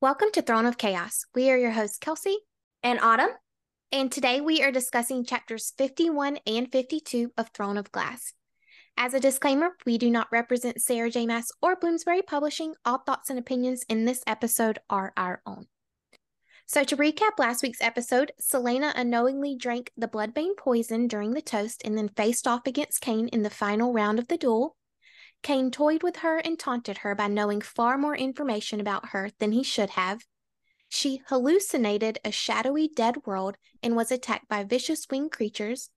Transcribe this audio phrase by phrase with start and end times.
[0.00, 1.24] Welcome to Throne of Chaos.
[1.34, 2.36] We are your hosts, Kelsey
[2.84, 3.30] and Autumn,
[3.90, 8.32] and today we are discussing chapters 51 and 52 of Throne of Glass.
[8.96, 11.26] As a disclaimer, we do not represent Sarah J.
[11.26, 12.74] Maas or Bloomsbury Publishing.
[12.84, 15.66] All thoughts and opinions in this episode are our own.
[16.64, 21.82] So, to recap last week's episode, Celaena unknowingly drank the bloodbane poison during the toast
[21.84, 24.76] and then faced off against Cain in the final round of the duel.
[25.42, 29.52] Cain toyed with her and taunted her by knowing far more information about her than
[29.52, 30.26] he should have.
[30.88, 35.90] She hallucinated a shadowy dead world and was attacked by vicious winged creatures.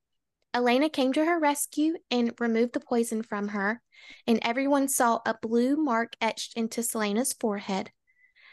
[0.53, 3.81] Elena came to her rescue and removed the poison from her,
[4.27, 7.91] and everyone saw a blue mark etched into Celaena's forehead.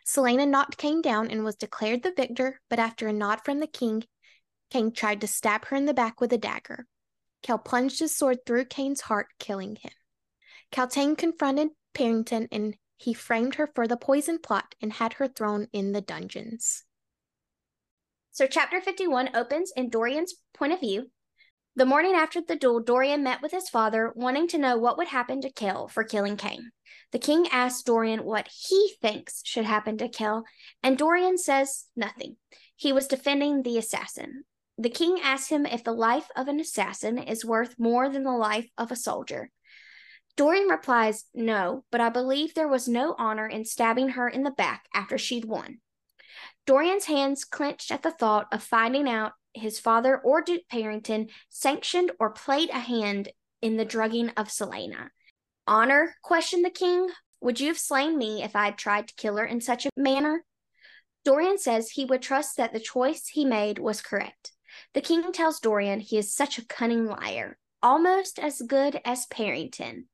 [0.07, 3.67] Celaena knocked Cain down and was declared the victor, but after a nod from the
[3.67, 4.05] king,
[4.71, 6.87] Cain tried to stab her in the back with a dagger.
[7.43, 9.93] Chaol plunged his sword through Cain's heart, killing him.
[10.73, 15.69] Kaltain confronted Perrington and he framed her for the poison plot and had her thrown
[15.73, 16.85] in the dungeons.
[18.33, 21.11] So, chapter 51 opens in Dorian's point of view.
[21.75, 25.09] The morning after the duel, Dorian met with his father, wanting to know what would
[25.09, 26.73] happen to Chaol for killing Cain.
[27.13, 30.43] The king asks Dorian what he thinks should happen to Chaol,
[30.83, 32.37] and Dorian says nothing.
[32.75, 34.45] He was defending the assassin.
[34.77, 38.33] The king asks him if the life of an assassin is worth more than the
[38.33, 39.51] life of a soldier.
[40.39, 44.53] Dorian replies, No, but I believe there was no honor in stabbing her in the
[44.53, 45.81] back after she'd won.
[46.65, 52.13] Dorian's hands clenched at the thought of finding out his father or Duke Perrington sanctioned
[52.21, 55.09] or played a hand in the drugging of Celaena.
[55.67, 56.15] Honor?
[56.23, 57.09] questioned the king.
[57.41, 59.91] Would you have slain me if I had tried to kill her in such a
[59.97, 60.45] manner?
[61.25, 64.53] Dorian says he would trust that the choice he made was correct.
[64.95, 70.05] The king tells Dorian he is such a cunning liar, almost as good as Perrington.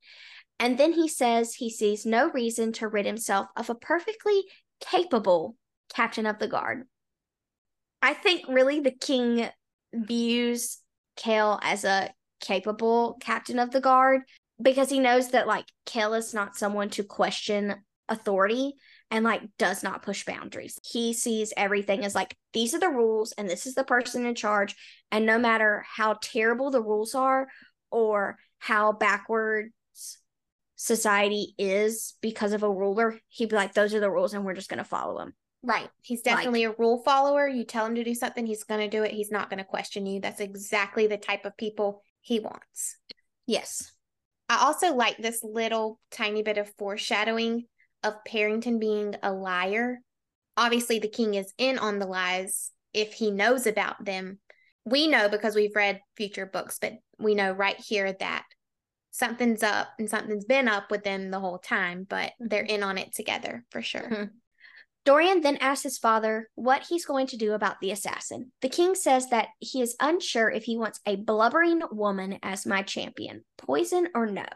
[0.59, 4.45] And then he says he sees no reason to rid himself of a perfectly
[4.81, 5.57] capable
[5.92, 6.85] captain of the guard.
[8.02, 9.48] I think really the king
[9.92, 10.79] views
[11.19, 14.23] Chaol as a capable captain of the guard
[14.61, 17.75] because he knows that like Chaol is not someone to question
[18.08, 18.75] authority
[19.14, 20.80] and like does not push boundaries.
[20.83, 24.35] He sees everything as like these are the rules and this is the person in
[24.35, 24.75] charge
[25.13, 27.47] and no matter how terrible the rules are
[27.92, 29.70] or how backwards
[30.75, 34.52] society is because of a ruler, he'd be like those are the rules and we're
[34.52, 35.33] just going to follow them.
[35.63, 35.89] Right.
[36.02, 37.46] He's definitely like, a rule follower.
[37.46, 39.13] You tell him to do something, he's going to do it.
[39.13, 40.20] He's not going to question you.
[40.20, 42.96] That's exactly the type of people he wants.
[43.46, 43.92] Yes.
[44.48, 47.67] I also like this little tiny bit of foreshadowing
[48.05, 49.98] of Parrington being a liar.
[50.57, 54.39] Obviously, the king is in on the lies if he knows about them.
[54.85, 58.45] We know because we've read future books, but we know right here that
[59.11, 62.75] something's up and something's been up with them the whole time, but they're mm-hmm.
[62.75, 64.03] in on it together for sure.
[64.03, 64.25] Mm-hmm.
[65.05, 68.51] Dorian then asks his father what he's going to do about the assassin.
[68.63, 72.83] The king says that he is unsure if he wants a blubbering woman as my
[72.83, 74.47] champion, poison or no.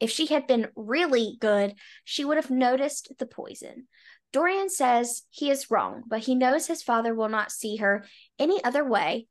[0.00, 1.74] If she had been really good,
[2.04, 3.88] she would have noticed the poison.
[4.32, 8.04] Dorian says he is wrong, but he knows his father will not see her
[8.38, 9.28] any other way,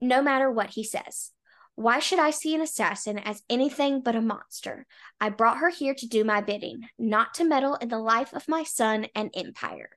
[0.00, 1.30] no matter what he says.
[1.74, 4.86] Why should I see an assassin as anything but a monster?
[5.20, 8.48] I brought her here to do my bidding, not to meddle in the life of
[8.48, 9.90] my son and empire.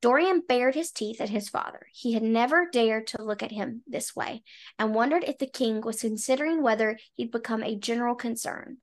[0.00, 1.88] Dorian bared his teeth at his father.
[1.92, 4.44] He had never dared to look at him this way
[4.78, 8.76] and wondered if the king was considering whether he'd become a general concern.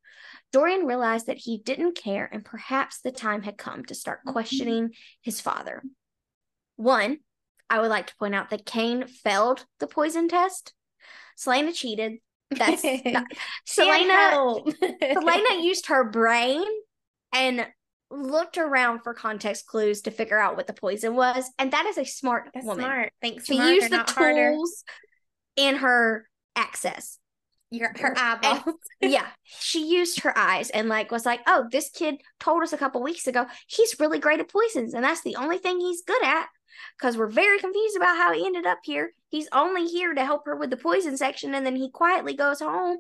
[0.55, 4.31] Dorian realized that he didn't care and perhaps the time had come to start mm-hmm.
[4.31, 5.83] questioning his father.
[6.77, 7.17] One,
[7.69, 10.73] I would like to point out that Cain failed the poison test.
[11.38, 12.19] Celaena cheated.
[12.51, 13.25] That's not,
[13.67, 14.63] Celaena.
[15.01, 16.63] Celaena used her brain
[17.33, 17.67] and
[18.09, 21.97] looked around for context clues to figure out what the poison was, and that is
[21.97, 22.85] a smart That's woman.
[22.85, 23.11] Smart.
[23.22, 23.47] Thanks.
[23.47, 24.55] To used the tools harder.
[25.57, 27.19] in her access.
[27.75, 28.75] Your, her eyeballs.
[29.02, 32.78] yeah, she used her eyes and like was like, "Oh, this kid told us a
[32.78, 36.23] couple weeks ago he's really great at poisons, and that's the only thing he's good
[36.23, 36.47] at."
[36.97, 39.14] Because we're very confused about how he ended up here.
[39.29, 42.59] He's only here to help her with the poison section, and then he quietly goes
[42.59, 42.97] home.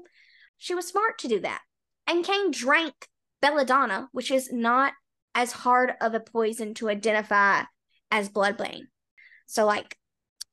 [0.57, 1.61] She was smart to do that.
[2.07, 2.93] And Cain drank
[3.41, 4.93] belladonna, which is not
[5.33, 7.63] as hard of a poison to identify
[8.11, 8.83] as bloodbane.
[9.45, 9.97] So, like,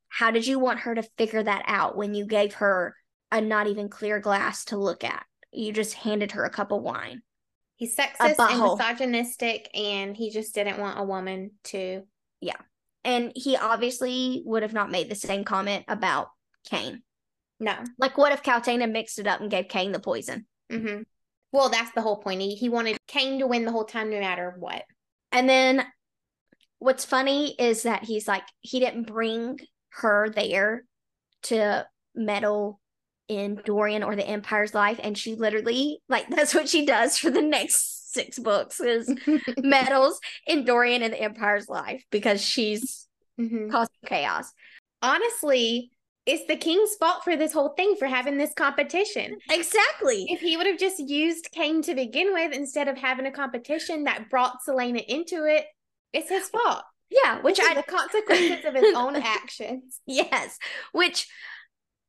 [0.08, 2.94] how did you want her to figure that out when you gave her
[3.32, 5.24] a not even clear glass to look at?
[5.52, 7.22] You just handed her a cup of wine.
[7.76, 12.02] He's sexist and misogynistic, and he just didn't want a woman to.
[12.40, 12.56] Yeah.
[13.04, 16.28] And he obviously would have not made the same comment about
[16.70, 17.02] Cain.
[17.58, 17.74] No.
[17.98, 20.46] Like, what if Kaltain mixed it up and gave Cain the poison?
[20.70, 21.02] Mm-hmm.
[21.50, 22.40] Well, that's the whole point.
[22.40, 24.84] He, he wanted Cain to win the whole time, no matter what.
[25.32, 25.84] And then
[26.78, 29.58] what's funny is that he's like he didn't bring
[29.90, 30.84] her there
[31.44, 32.80] to meddle
[33.38, 37.30] in Dorian or the Empire's life, and she literally like that's what she does for
[37.30, 39.12] the next six books is
[39.58, 43.08] medals in Dorian and the Empire's life because she's
[43.40, 43.70] Mhm.
[43.70, 44.52] causing chaos.
[45.00, 45.90] Honestly,
[46.26, 49.36] it's the king's fault for this whole thing for having this competition.
[49.50, 50.26] Exactly.
[50.28, 54.04] If he would have just used Cain to begin with instead of having a competition
[54.04, 55.64] that brought Celaena into it,
[56.12, 56.84] it's his fault.
[57.10, 60.00] Yeah, which Which I the consequences of his own actions.
[60.06, 60.58] yes,
[60.92, 61.26] which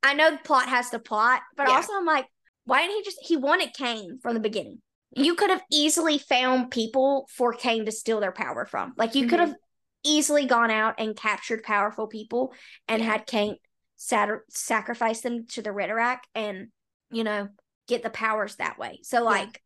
[0.04, 1.74] I know the plot has to plot, but Yeah.
[1.74, 2.26] also I'm like,
[2.66, 4.80] why didn't he just he wanted Cain from the beginning?
[5.16, 8.92] You could have easily found people for Cain to steal their power from.
[8.96, 9.46] Like you could Mhm.
[9.48, 9.54] have
[10.02, 12.54] easily gone out and captured powerful people
[12.88, 13.12] and Yeah.
[13.12, 13.56] had Cain
[13.96, 16.68] sat- sacrifice them to the Ridderak and
[17.10, 17.48] you know
[17.86, 19.00] get the powers that way.
[19.02, 19.62] So like,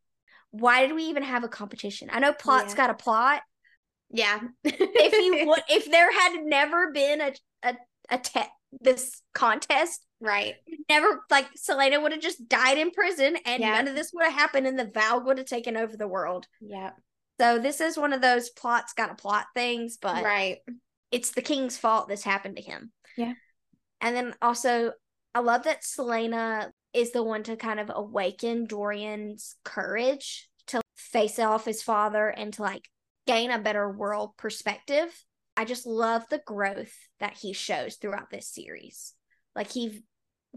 [0.51, 2.09] why did we even have a competition?
[2.11, 2.77] I know plot's Yeah.
[2.77, 3.41] got a plot,
[4.09, 4.39] Yeah.
[4.63, 7.33] if you would if there had never been a
[7.63, 7.75] a,
[8.09, 8.51] a te-
[8.81, 10.55] this contest right.
[10.89, 13.71] never like selena would have just died in prison and Yeah.
[13.71, 16.47] none of this would have happened and the valg would have taken over the world
[16.61, 16.91] Yeah.
[17.39, 20.59] so this is one of those plots got a plot things but Right.
[21.11, 23.33] it's the king's fault this happened to him Yeah.
[24.01, 24.91] and then also
[25.33, 31.39] i love that selena is the one to kind of awaken dorian's courage to face
[31.39, 32.87] off his father and to like
[33.25, 35.23] gain a better world perspective
[35.59, 39.13] i just love the growth that he shows throughout this series
[39.55, 40.01] like he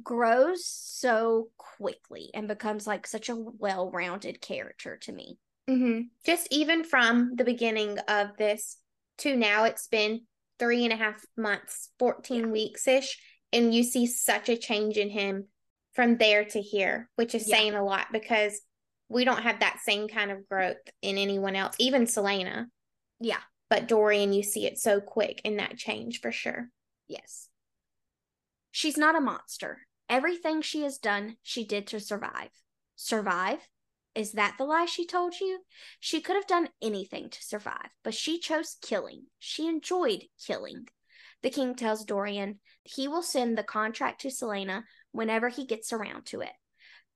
[0.02, 5.38] grows so quickly and becomes like such a well-rounded character to me
[5.69, 8.78] hmm Just even from the beginning of this
[9.19, 10.22] to now, it's been
[10.58, 12.46] three and a half months, 14 Yeah.
[12.46, 13.20] weeks ish.
[13.52, 15.49] And you see such a change in him
[15.93, 17.56] from there to here, which is Yeah.
[17.56, 18.60] saying a lot because
[19.08, 22.66] we don't have that same kind of growth in anyone else, even Celaena.
[23.20, 26.69] yeah But Dorian, you see it so quick in that change for sure.
[27.08, 27.48] Yes.
[28.70, 29.86] She's not a monster.
[30.10, 32.50] Everything she has done, she did to survive.
[32.96, 33.60] Survive?
[34.14, 35.60] Is that the lie she told you?
[36.00, 39.22] She could have done anything to survive, but she chose killing.
[39.38, 40.88] She enjoyed killing.
[41.42, 44.82] The king tells Dorian he will send the contract to Celaena
[45.12, 46.52] whenever he gets around to it.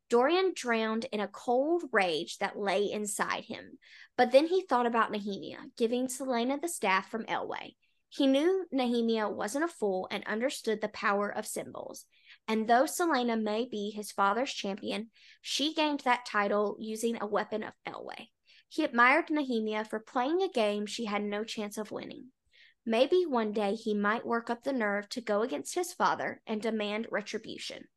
[0.08, 3.79] Dorian drowned in a cold rage that lay inside him,
[4.17, 7.75] but then he thought about Nehemia giving Celaena the staff from Eyllwe.
[8.08, 12.06] He knew Nehemia wasn't a fool and understood the power of symbols.
[12.47, 15.11] And though Celaena may be his father's champion,
[15.43, 18.29] she gained that title using a weapon of Eyllwe.
[18.69, 22.26] He admired Nehemia for playing a game she had no chance of winning.
[22.85, 26.62] Maybe one day he might work up the nerve to go against his father and
[26.62, 27.88] demand retribution.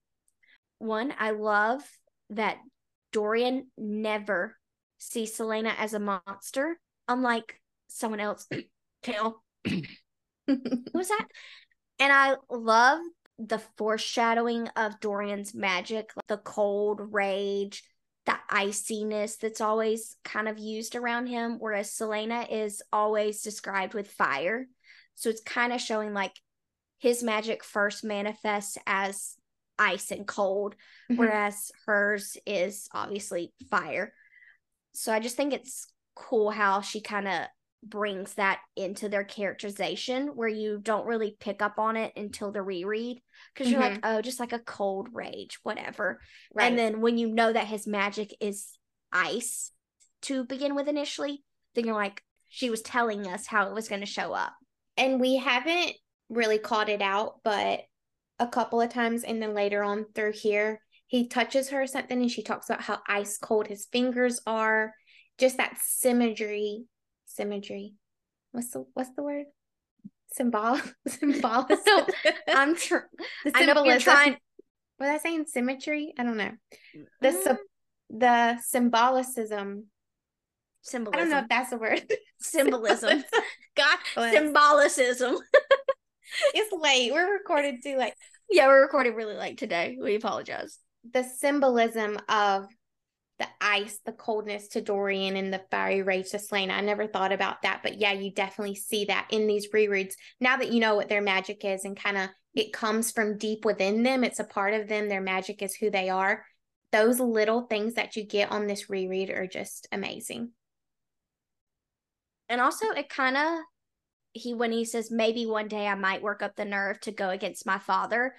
[0.80, 1.84] One, I love
[2.32, 2.58] that
[3.12, 4.56] Dorian never
[4.98, 8.48] sees Celaena as a monster, unlike someone else.
[9.06, 10.58] Who
[10.94, 11.28] was that?
[12.00, 13.00] And I love
[13.38, 17.84] the foreshadowing of Dorian's magic, like the cold rage,
[18.26, 24.12] the iciness that's always kind of used around him, whereas Celaena is always described with
[24.12, 24.68] fire.
[25.16, 26.34] So it's kind of showing like
[27.00, 29.36] his magic first manifests as
[29.80, 30.76] ice and cold,
[31.10, 31.18] Mhm.
[31.18, 34.14] whereas hers is obviously fire.
[34.94, 37.48] So I just think it's cool how she kind of
[37.82, 42.62] brings that into their characterization where you don't really pick up on it until the
[42.62, 43.22] reread
[43.54, 46.20] because you're like, oh, just like a cold rage, whatever.
[46.54, 46.66] right.
[46.68, 48.78] And then when you know that his magic is
[49.14, 49.72] ice
[50.24, 51.42] to begin with initially,
[51.76, 54.54] then you're like, she was telling us how it was going to show up.
[54.98, 55.94] and we haven't
[56.28, 57.80] really called it out, but
[58.40, 62.22] a couple of times, and then later on through here, he touches her or something,
[62.22, 64.94] and she talks about how ice cold his fingers are.
[65.38, 66.84] Just that symmetry,
[67.26, 67.94] symmetry.
[68.52, 69.46] What's the what's the word?
[70.32, 72.06] Symbol, symbolism.
[72.48, 73.08] I'm tr-
[73.46, 74.00] the I symbolism.
[74.02, 74.38] trying.
[75.00, 76.14] Was I saying symmetry?
[76.18, 76.52] I don't know.
[77.22, 77.58] The Mm,
[78.10, 79.86] the symbolicism.
[80.94, 82.04] I don't know if that's a word.
[82.40, 83.24] Symbolism.
[83.76, 84.00] God.
[84.32, 85.38] Symbolicism.
[86.54, 87.12] It's late.
[87.14, 88.14] We're recorded too late.
[88.50, 89.98] yeah, we're recording really late today.
[90.02, 90.80] We apologize.
[91.12, 92.68] the symbolism of
[93.40, 96.72] the ice, the coldness to Dorian, and the fiery rage to Celaena.
[96.72, 100.14] I never thought about that, but yeah, you definitely see that in these rereads.
[100.42, 103.64] Now that you know what their magic is and kind of it comes from deep
[103.64, 105.08] within them, it's a part of them.
[105.08, 106.44] Their magic is who they are.
[106.92, 110.52] Those little things that you get on this reread are just amazing.
[112.50, 113.60] And also, it kind of
[114.34, 117.30] he when he says maybe one day I might work up the nerve to go
[117.30, 118.36] against my father.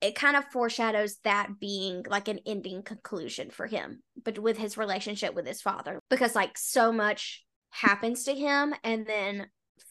[0.00, 4.78] It kind of foreshadows that being like an ending conclusion for him, but with his
[4.78, 9.46] relationship with his father, because like so much happens to him, and then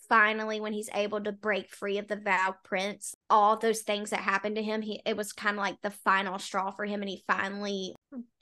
[0.07, 4.19] finally when he's able to break free of the Valg prince all those things that
[4.19, 7.09] happened to him he it was kind of like the final straw for him and
[7.09, 7.93] he finally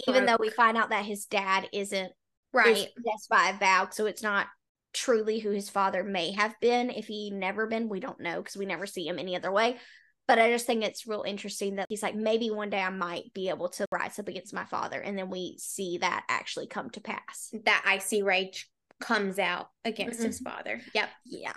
[0.07, 2.11] even though we find out that his dad isn't
[2.53, 2.87] Right.
[2.95, 4.47] possessed by a vow so it's not
[4.97, 6.89] truly who his father may have been.
[6.89, 9.77] If he never been we don't know because we never see him any other way.
[10.27, 13.33] But i just think it's real interesting that he's like maybe one day i might
[13.33, 16.89] be able to rise up against my father and then we see that actually come
[16.91, 17.53] to pass.
[17.63, 20.49] That icy rage comes out against his mm-hmm.
[20.49, 20.81] father.
[20.93, 21.09] Yep.
[21.25, 21.53] yeah.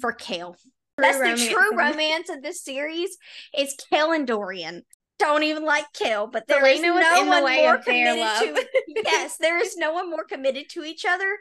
[0.00, 0.56] For Chaol.
[0.56, 3.16] True that's romance the true romance of this series
[3.56, 4.82] is Chaol and dorian
[5.26, 8.40] don't even like Chaol, but there is Celaena was no one more committed love.
[8.42, 8.66] to
[9.04, 11.36] yes there is no one more committed to each other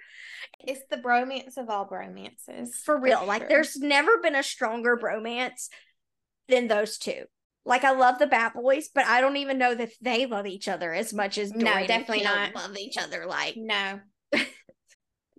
[0.59, 2.69] It's the bromance of all bromances.
[2.85, 3.25] for real.
[3.25, 3.49] Like sure.
[3.49, 5.67] there's never been a stronger bromance
[6.47, 7.23] than those two.
[7.65, 10.67] Like I love the Bat Boys, but I don't even know that they love each
[10.67, 12.55] other as much as No, Dorian and definitely not.
[12.55, 13.25] love each other.
[13.27, 13.99] Like no.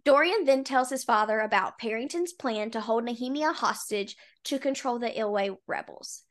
[0.05, 5.09] Dorian then tells his father about Perrington's plan to hold Nehemia hostage to control the
[5.11, 6.23] Eyllwe rebels.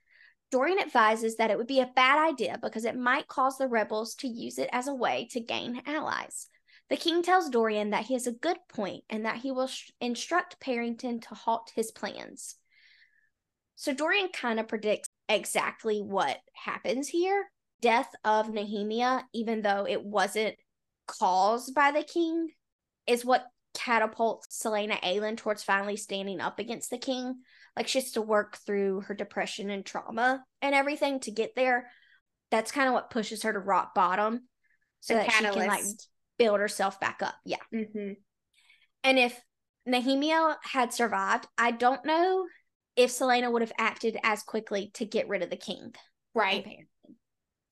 [0.51, 4.15] Dorian advises that it would be a bad idea because it might cause the rebels
[4.15, 6.47] to use it as a way to gain allies.
[6.89, 9.91] The king tells Dorian that he has a good point and that he will sh-
[10.01, 12.57] instruct Perrington to halt his plans.
[13.77, 17.49] So Dorian kind of predicts exactly what happens here.
[17.81, 20.55] Death of Nehemia, even though it wasn't
[21.07, 22.49] caused by the king,
[23.07, 27.39] is what catapults Celaena Aelin towards finally standing up against the king.
[27.75, 31.89] Like she has to work through her depression and trauma and everything to get there.
[32.49, 34.41] That's kind of what pushes her to rock bottom
[34.99, 35.83] so The that she can like
[36.37, 37.35] build herself back up.
[37.45, 37.57] Yeah.
[37.73, 38.13] Mm-hmm.
[39.03, 39.39] And if
[39.87, 42.45] Nehemia had survived, I don't know
[42.95, 45.93] if Celaena would have acted as quickly to get rid of the king.
[46.35, 46.59] Right.
[46.59, 46.87] apparently.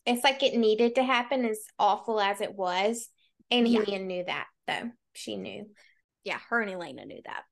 [0.06, 3.10] It's like it needed to happen, as awful as it was.
[3.52, 3.82] And Yeah.
[3.82, 4.92] Helian knew that, though.
[5.14, 5.68] She knew.
[6.24, 7.44] Yeah, her and Elena knew that.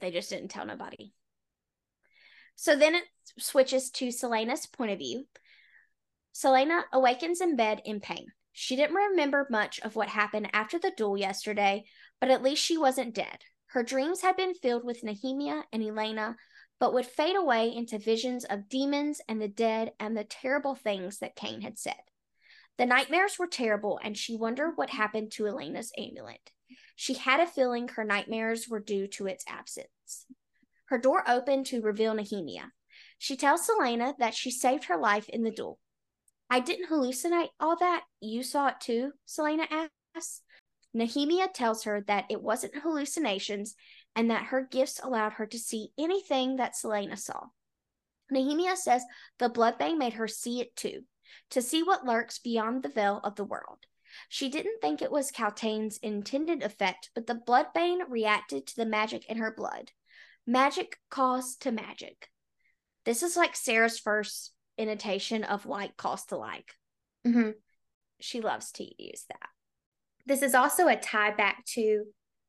[0.00, 1.12] They just didn't tell nobody.
[2.60, 3.04] So then it
[3.38, 5.26] switches to Celaena's point of view.
[6.34, 8.26] Celaena awakens in bed in pain.
[8.52, 11.84] She didn't remember much of what happened after the duel yesterday,
[12.20, 13.44] but at least she wasn't dead.
[13.66, 16.34] Her dreams had been filled with Nehemia and Elena,
[16.80, 21.20] but would fade away into visions of demons and the dead and the terrible things
[21.20, 21.94] that Cain had said.
[22.76, 26.50] The nightmares were terrible, and she wondered what happened to Elena's amulet.
[26.96, 30.26] She had a feeling her nightmares were due to its absence.
[30.88, 32.70] Her door opened to reveal Nehemia.
[33.18, 35.78] She tells Celaena that she saved her life in the duel.
[36.50, 38.04] I didn't hallucinate all that.
[38.20, 40.42] You saw it too, Celaena asks.
[40.96, 43.74] Nehemia tells her that it wasn't hallucinations
[44.16, 47.48] and that her gifts allowed her to see anything that Celaena saw.
[48.32, 49.04] Nehemia says
[49.38, 51.02] the bloodbane made her see it too,
[51.50, 53.78] to see what lurks beyond the veil of the world.
[54.30, 59.26] She didn't think it was Kaltain's intended effect, but the bloodbane reacted to the magic
[59.26, 59.92] in her blood.
[60.48, 62.30] Magic calls to magic.
[63.04, 66.72] This is like Sarah's first invitation of like calls to like.
[67.26, 67.50] Mm-hmm.
[68.18, 69.48] She loves to use that.
[70.24, 72.04] This is also a tie back to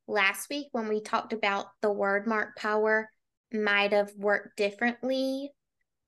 [0.07, 3.09] last week when we talked about the word mark power
[3.51, 5.51] might have worked differently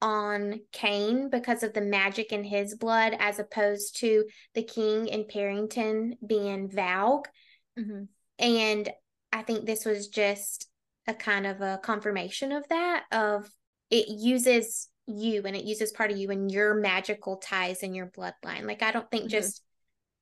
[0.01, 4.23] on Cain because of the magic in his blood as opposed to
[4.55, 7.25] the king in Perrington being Valg.
[7.77, 8.03] Mm-hmm.
[8.39, 8.89] And
[9.33, 10.70] I think this was just
[11.07, 13.49] a kind of a confirmation of that of
[13.89, 18.07] it uses you and it uses part of you and your magical ties in your
[18.07, 18.65] bloodline.
[18.65, 19.29] Like I don't think Mhm.
[19.29, 19.63] just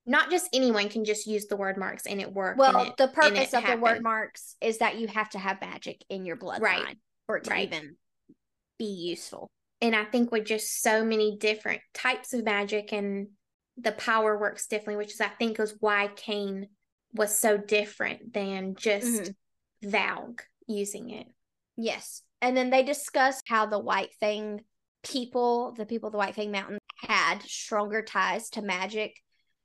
[0.05, 2.57] not just anyone can just use the word marks and it work.
[2.57, 6.03] Well, it, the purpose of the word marks is that you have to have magic
[6.09, 6.98] in your bloodline Right.
[7.27, 7.67] for it to Right.
[7.67, 7.98] even
[8.79, 9.51] be useful.
[9.81, 13.27] And I think with just so many different types of magic and
[13.77, 16.69] the power works differently, which is I think is why Cain
[17.13, 19.31] was so different than just
[19.83, 21.27] Valg using it.
[21.75, 22.21] Yes.
[22.41, 24.61] And then they discuss how the White Fang
[25.03, 29.15] people, the people of the White Fang Mountain, had stronger ties to magic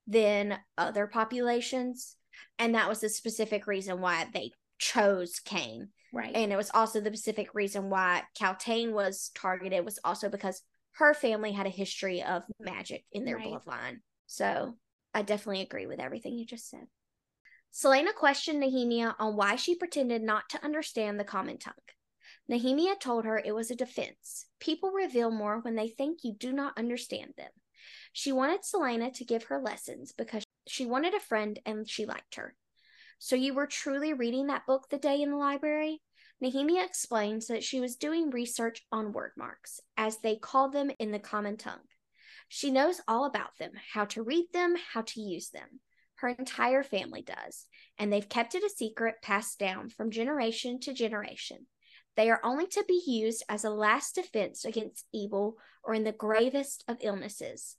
[0.06, 2.16] than other populations.
[2.58, 5.88] And that was the specific reason why they chose Cain.
[6.12, 6.34] Right.
[6.34, 10.62] And it was also the specific reason why Kaltain was targeted was also because
[10.96, 13.48] her family had a history of magic in their Right.
[13.48, 13.96] bloodline.
[14.26, 14.76] So
[15.12, 16.86] I definitely agree with everything you just said.
[17.74, 21.74] Celaena questioned Nehemia on why she pretended not to understand the common tongue.
[22.48, 24.46] Nehemia told her it was a defense.
[24.60, 27.50] People reveal more when they think you do not understand them.
[28.12, 32.36] She wanted Celaena to give her lessons because she wanted a friend and she liked
[32.36, 32.54] her.
[33.18, 36.00] So you were truly reading that book the day in the library?
[36.40, 41.10] Nehemia explains that she was doing research on word marks, as they call them in
[41.10, 41.88] the common tongue.
[42.48, 45.80] She knows all about them, how to read them, how to use them.
[46.24, 47.66] Her entire family does,
[47.98, 51.66] and they've kept it a secret passed down from generation to generation.
[52.16, 56.12] They are only to be used as a last defense against evil or in the
[56.12, 57.76] gravest of illnesses.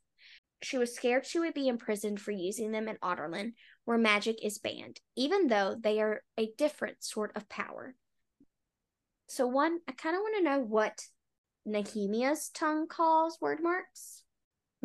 [0.61, 3.53] She was scared she would be imprisoned for using them in Adarlan,
[3.85, 7.95] where magic is banned, even though they are a different sort of power.
[9.25, 11.01] So, one, I kind of want to know what
[11.65, 14.21] Nehemia's tongue calls word marks,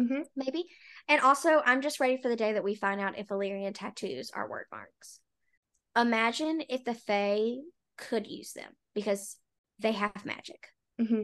[0.01, 0.23] Mm-hmm.
[0.35, 0.65] maybe.
[1.09, 4.31] And also, I'm just ready for the day that we find out if Illyrian tattoos
[4.35, 5.21] are word marks.
[5.97, 7.57] Imagine if the Fae
[7.97, 9.37] could use them because
[9.79, 10.69] they have magic.
[11.01, 11.23] Mm-hmm.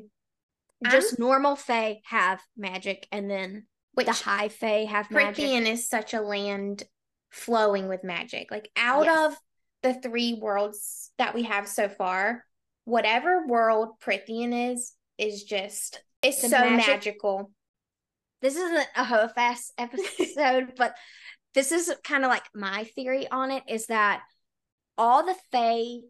[0.90, 5.44] Just normal Fae have magic, and then Which the High Fae have magic.
[5.44, 6.82] Prythian is such a land
[7.30, 8.50] flowing with magic.
[8.50, 9.32] Like out Yes.
[9.32, 9.38] of
[9.82, 12.44] the three worlds that we have so far,
[12.84, 17.50] whatever world Prythian is, is just it's The so magic- magical.
[18.46, 20.94] This isn't a Hofast episode, but
[21.52, 24.22] this is kind of like my theory on it is that
[24.96, 26.06] all the Fae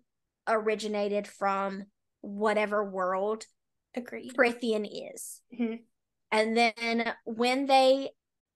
[0.47, 1.85] originated from
[2.21, 3.47] whatever world
[3.95, 4.35] Agreed.
[4.35, 5.41] Prythian is.
[5.59, 5.85] Mhm.
[6.31, 8.11] And then when they,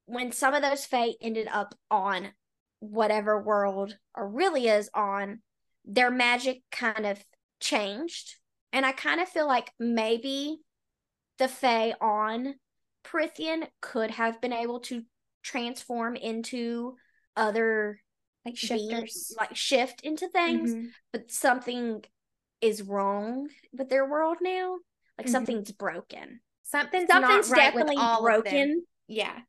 [0.05, 2.35] when some of those Fae ended up on
[2.81, 5.41] whatever world Erilea's on,
[5.87, 7.25] their magic kind of
[7.61, 8.35] changed.
[8.75, 10.59] And I kind of feel like maybe
[11.39, 12.57] the Fae on
[13.05, 15.05] Prythian could have been able to
[15.43, 16.97] transform into
[17.37, 18.03] other
[18.45, 19.35] Like beings, shifters.
[19.39, 20.91] like shift into things Mhm.
[21.13, 22.05] but something
[22.61, 24.79] is wrong with their world now.
[25.17, 25.31] Like Mhm.
[25.31, 26.41] something's broken.
[26.63, 28.43] Something's, Something's right definitely all of them.
[28.43, 28.87] broken.
[29.07, 29.41] Yeah.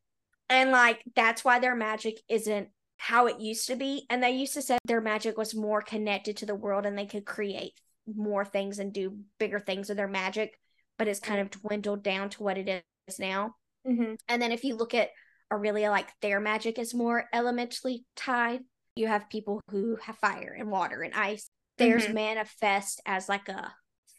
[0.48, 4.06] And like that's why their magic isn't how it used to be.
[4.10, 7.06] And they used to say their magic was more connected to the world and they
[7.06, 7.72] could create
[8.06, 10.58] more things and do bigger things with their magic,
[10.98, 13.54] but it's kind of dwindled down to what it is now.
[13.86, 14.14] Mm-hmm.
[14.28, 15.10] And then if you look at
[15.52, 18.60] Erilea, like their magic is more elementally tied.
[18.96, 21.48] You have people who have fire and water and ice.
[21.78, 22.14] Theirs Mhm.
[22.14, 23.74] manifest as like a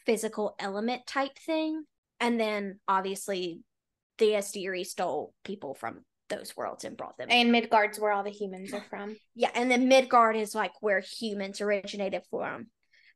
[0.06, 1.84] physical element type thing.
[2.20, 3.62] And then obviously
[4.18, 7.28] the Asteri stole people from those worlds and brought them.
[7.30, 9.16] And Midgard's where all the humans are from.
[9.34, 12.66] yeah, and then Midgard is like where humans originated from.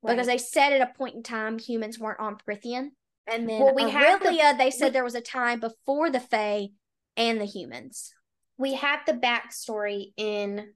[0.04, 2.90] Because they said at a point in time humans weren't on Prythian.
[3.30, 6.20] And then Well, we have the- they said we- there was a time before the
[6.20, 6.68] Fae
[7.16, 8.12] and the humans.
[8.56, 10.74] we have the backstory in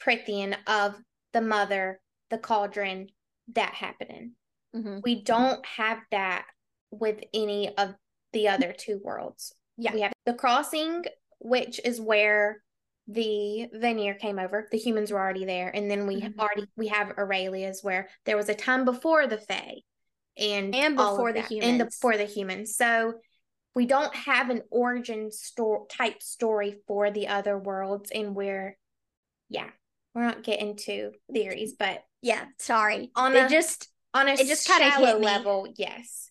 [0.00, 0.96] Prythian of
[1.32, 3.10] the mother, the cauldron,
[3.48, 4.32] that happening.
[4.74, 5.00] Mm-hmm.
[5.02, 6.46] We don't have that
[6.90, 7.94] with any of
[8.32, 9.54] the other two worlds.
[9.76, 9.92] Yeah.
[9.92, 11.04] We have the crossing,
[11.40, 12.62] which is where
[13.06, 14.66] the Vanir came over.
[14.70, 15.68] The humans were already there.
[15.74, 16.38] And then we Mhm.
[16.38, 19.82] already we have Erilea's where there was a time before the Fae
[20.36, 21.94] and And of before the that, and humans.
[21.96, 22.76] before the humans.
[22.76, 23.14] So
[23.74, 28.76] we don't have an origin story type story for the other worlds and we're
[29.48, 29.68] yeah,
[30.14, 33.10] we're not getting to theories, but Yeah, sorry.
[33.16, 35.24] On they a- just on a It just hit me.
[35.26, 36.30] level, yes.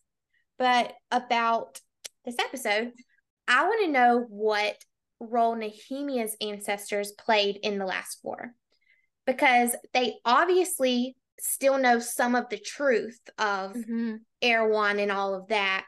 [0.58, 1.80] But about
[2.26, 2.94] this episode,
[3.48, 4.78] I want to know what
[5.20, 8.54] role Nehemia's ancestors played in the last war.
[9.26, 14.22] Because they obviously still know some of the truth of Mhm.
[14.42, 15.86] Erawan and all of that,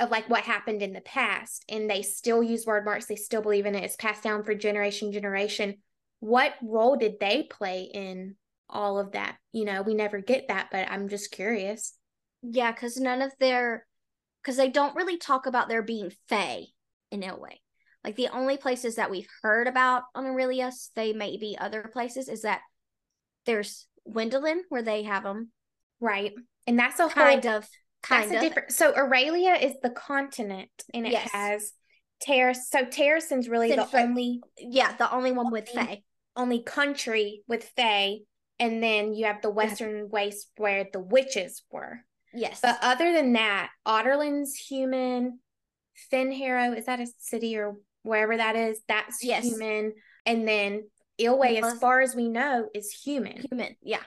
[0.00, 3.42] of like what happened in the past, and they still use word marks, they still
[3.42, 5.82] believe in it, it's passed down for generation, generation.
[6.20, 8.36] What role did they play in
[8.68, 9.36] all of that?
[9.52, 11.96] You know, we never get that, but I'm just curious.
[12.42, 13.86] yeah, because none of their
[14.42, 16.66] because they don't really talk about there being Fae
[17.10, 17.62] in a way.
[18.04, 22.28] Like the only places that we've heard about on Aurelius, they may be other places,
[22.28, 22.60] is that
[23.46, 25.50] there's Wendlyn where they have them,
[26.00, 26.32] Right.
[26.66, 27.68] And that's a kind whole, of,
[28.02, 28.38] kind that's of.
[28.38, 31.30] a different so Erilea is the continent and it Yes.
[31.32, 31.72] has
[32.20, 32.68] Terrace.
[32.70, 36.04] So Terrasen's really the Sinfred- only yeah, the only one with Only-
[36.36, 38.18] only country with Fae.
[38.60, 42.04] And then you have the Western Waste where the witches were.
[42.32, 45.40] Yes, But other than that, Adarlan's human.
[46.12, 48.80] Fenharrow, is that a city or wherever that is?
[48.88, 49.44] That's Yes.
[49.44, 49.94] human.
[50.26, 50.88] And then
[51.20, 53.44] Eyllwe, as far as we know, is human.
[53.50, 53.76] human.
[53.82, 54.02] Yeah,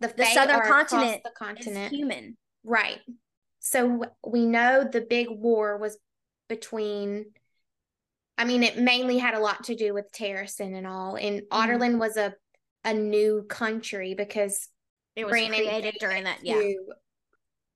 [0.00, 1.92] The, The southern continent the continent.
[1.92, 2.36] human.
[2.64, 3.00] Right.
[3.58, 5.98] So we know the big war was
[6.48, 7.26] between.
[8.38, 11.16] I mean, it mainly had a lot to do with Terrasen and all.
[11.16, 11.48] And Mhm.
[11.50, 12.34] Adarlan was a
[12.84, 14.68] a new country because
[15.14, 16.38] It was Brandon created during that.
[16.42, 16.62] Yeah,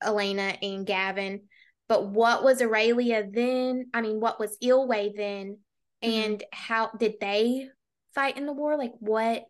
[0.03, 1.49] Elena and Gavin.
[1.89, 3.91] But what was Erilea then?
[3.93, 5.59] I mean, what was Eyllwe then?
[6.03, 6.09] Mhm.
[6.09, 7.69] And how did they
[8.15, 8.77] fight in the war?
[8.79, 9.45] Like what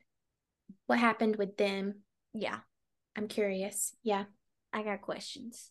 [0.87, 2.03] what happened with them?
[2.33, 2.59] yeah.
[3.17, 3.95] I'm curious.
[4.03, 4.25] Yeah.
[4.73, 5.71] I got questions.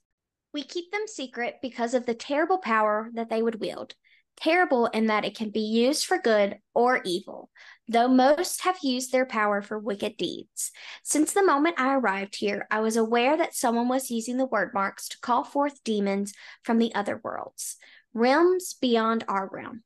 [0.54, 3.96] We keep them secret because of the terrible power that they would wield.
[4.38, 7.50] terrible in that it can be used for good or evil,
[7.88, 10.72] though most have used their power for wicked deeds.
[11.04, 14.74] Since the moment I arrived here, I was aware that someone was using the word
[14.74, 17.78] marks to call forth demons from the other worlds,
[18.14, 19.84] realms beyond our realm.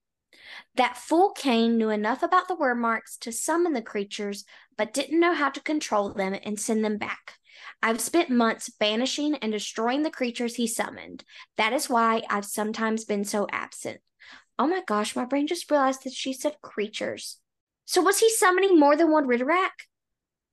[0.76, 4.46] That fool Cain knew enough about the word marks to summon the creatures,
[4.78, 7.34] but didn't know how to control them and send them back.
[7.82, 11.24] I've spent months banishing and destroying the creatures he summoned.
[11.58, 14.00] That is why I've sometimes been so absent.
[14.60, 17.38] Oh my gosh, my brain just realized that she said creatures.
[17.86, 19.72] So was he summoning more than one Ridderak?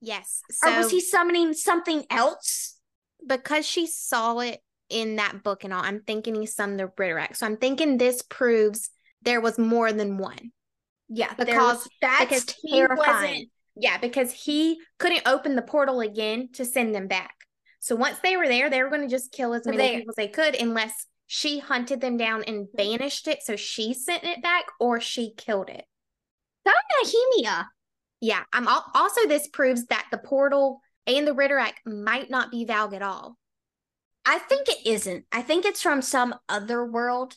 [0.01, 0.41] Yes.
[0.51, 2.77] So, or was he summoning something else?
[3.25, 7.35] Because she saw it in that book and all, I'm thinking he summoned the Ridderak.
[7.35, 8.89] So I'm thinking this proves
[9.21, 10.51] there was more than one.
[11.07, 13.47] Yeah, because that's terrifying.
[13.75, 17.35] Yeah, because he couldn't open the portal again to send them back.
[17.79, 20.11] So once they were there, they were going to just kill as many they, people
[20.11, 23.43] as they could, unless she hunted them down and banished it.
[23.43, 25.83] So she sent it back, or she killed it.
[26.65, 26.73] So
[27.03, 27.65] Nehemia.
[28.21, 32.65] Yeah, I'm al- also this proves that the portal and the Ridderak might not be
[32.65, 33.37] Valg at all.
[34.25, 35.25] I think it isn't.
[35.31, 37.35] I think it's from some other world.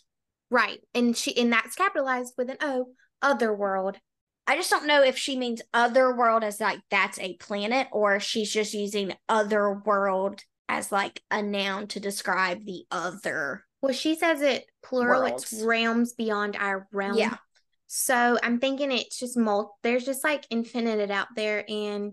[0.51, 0.81] Right.
[0.95, 2.87] And she and that's capitalized with an O,
[3.23, 3.99] other world.
[4.47, 8.19] I just don't know if she means other world as like that's a planet or
[8.19, 13.65] she's just using other world as like a noun to describe the other.
[13.83, 15.53] Well, she says it plural, worlds.
[15.53, 17.19] it's realms beyond our realm.
[17.19, 17.37] Yeah.
[17.89, 22.13] So I'm thinking it's just mul there's just like infinite out there and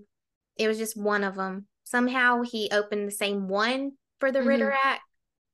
[0.57, 1.67] it was just one of them.
[1.85, 4.49] Somehow he opened the same one for the mm-hmm.
[4.49, 4.97] Ridderak.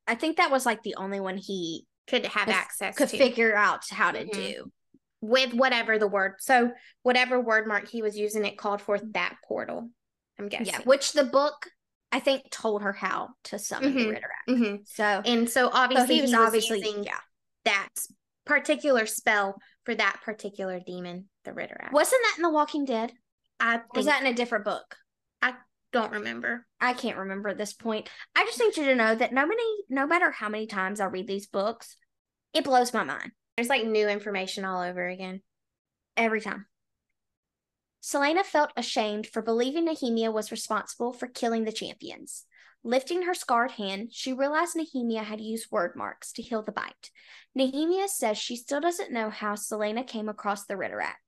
[0.08, 3.18] I think that was like the only one he could have access could to.
[3.18, 4.32] figure out how to mm-hmm.
[4.32, 4.72] do
[5.22, 6.36] with whatever the word.
[6.40, 6.72] So
[7.04, 9.90] whatever word mark he was using, it called forth that portal.
[10.40, 10.68] I'm guessing.
[10.68, 11.68] Yeah, which the book
[12.12, 14.00] I think told her how to summon mm-hmm.
[14.00, 14.50] the Ridderak.
[14.50, 14.76] Mm-hmm.
[14.86, 17.20] So and so obviously so he was, he was obviously using yeah.
[17.66, 17.90] that
[18.46, 21.92] particular spell for that particular demon, the Ridderak.
[21.92, 23.14] Wasn't that in The Walking Dead?
[23.60, 24.96] I think, was that in a different book?
[25.92, 26.66] Don't remember.
[26.80, 28.10] I can't remember at this point.
[28.36, 31.06] I just need you to know that no many, no matter how many times I
[31.06, 31.98] read these books,
[32.54, 33.32] it blows my mind.
[33.56, 35.42] There's like new information all over again.
[36.16, 36.66] Every time.
[38.02, 42.46] Celaena felt ashamed for believing Nehemia was responsible for killing the champions.
[42.84, 47.12] Lifting her scarred hand, she realized Nehemia had used word marks to heal the bite.
[47.56, 51.21] Nehemia says she still doesn't know how Celaena came across the Ridderak.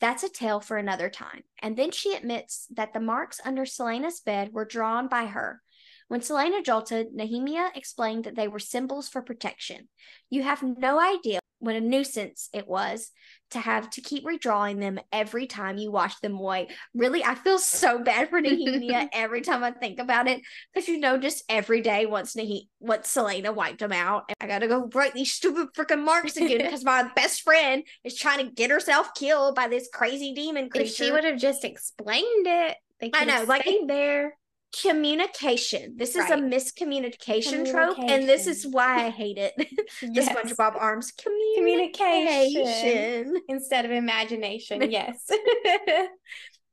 [0.00, 1.42] That's a tale for another time.
[1.60, 5.62] And then she admits that the marks under Celaena's bed were drawn by her.
[6.08, 9.88] When Celaena jolted, Nehemia explained that they were symbols for protection.
[10.30, 13.10] You have no idea what a nuisance it was
[13.50, 16.68] to have to keep redrawing them every time you wash them away.
[16.94, 20.42] Really, I feel so bad for Nehemia every time I think about it
[20.72, 24.68] because you know, just every day once Nahe- once Celaena wiped them out, I gotta
[24.68, 28.70] go write these stupid freaking marks again because my best friend is trying to get
[28.70, 30.84] herself killed by this crazy demon creature.
[30.84, 32.76] If she would have just explained it,
[33.14, 34.34] I know, like there
[34.80, 35.94] communication.
[35.96, 36.38] This is right.
[36.38, 39.54] a miscommunication trope, and this is why I hate it.
[40.00, 40.28] the yes.
[40.28, 42.26] SpongeBob arms communication.
[42.26, 44.82] communication instead of imagination.
[44.90, 45.26] yes,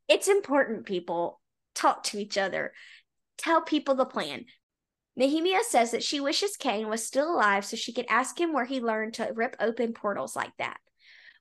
[0.07, 0.85] it's important.
[0.85, 1.41] People
[1.73, 2.73] talk to each other.
[3.37, 4.45] Tell people the plan.
[5.19, 8.65] Nehemia says that she wishes Cain was still alive so she could ask him where
[8.65, 10.77] he learned to rip open portals like that.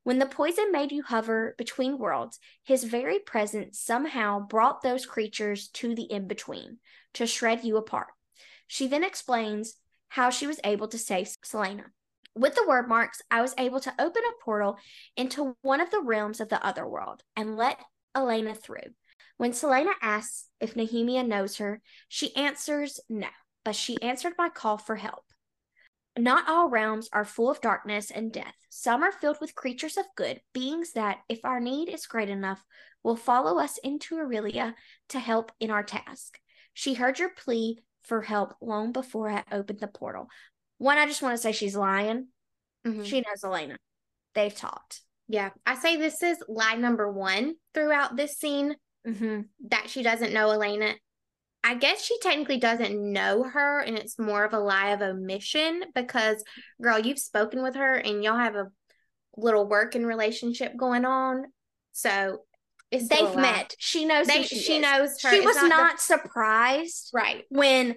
[0.05, 5.69] When the poison made you hover between worlds, his very presence somehow brought those creatures
[5.69, 6.79] to the in between
[7.15, 8.09] to shred you apart.
[8.67, 9.77] She then explains
[10.09, 11.87] how she was able to save Celaena.
[12.37, 14.77] With the word marks, I was able to open a portal
[15.17, 17.81] into one of the realms of the other world and let
[18.15, 18.93] Elena through.
[19.39, 23.29] When Celaena asks if Nehemia knows her, she answers no,
[23.65, 25.24] but she answered my call for help.
[26.17, 28.55] Not all realms are full of darkness and death.
[28.69, 32.65] Some are filled with creatures of good, beings that, if our need is great enough,
[33.03, 34.75] will follow us into Erilea
[35.09, 36.39] to help in our task.
[36.73, 40.29] She heard your plea for help long before I opened the portal.
[40.79, 42.29] One, I just want to say she's lying.
[42.87, 43.05] Mm-hmm.
[43.05, 43.77] She knows Elena.
[44.35, 45.01] They've talked.
[45.29, 45.51] Yeah.
[45.65, 49.43] I say this is lie number one throughout this scene mm-hmm.
[49.69, 50.95] that she doesn't know Elena
[51.65, 55.83] I guess she technically doesn't know her and it's more of a lie of omission
[55.95, 56.45] because
[56.81, 58.71] girl, you've spoken with her and y'all have a
[59.37, 61.47] little working relationship going on.
[61.93, 62.43] So
[62.91, 63.75] they've met.
[63.79, 65.31] She knows they, she, she knows her.
[65.31, 67.97] She it's was not, not the, surprised right when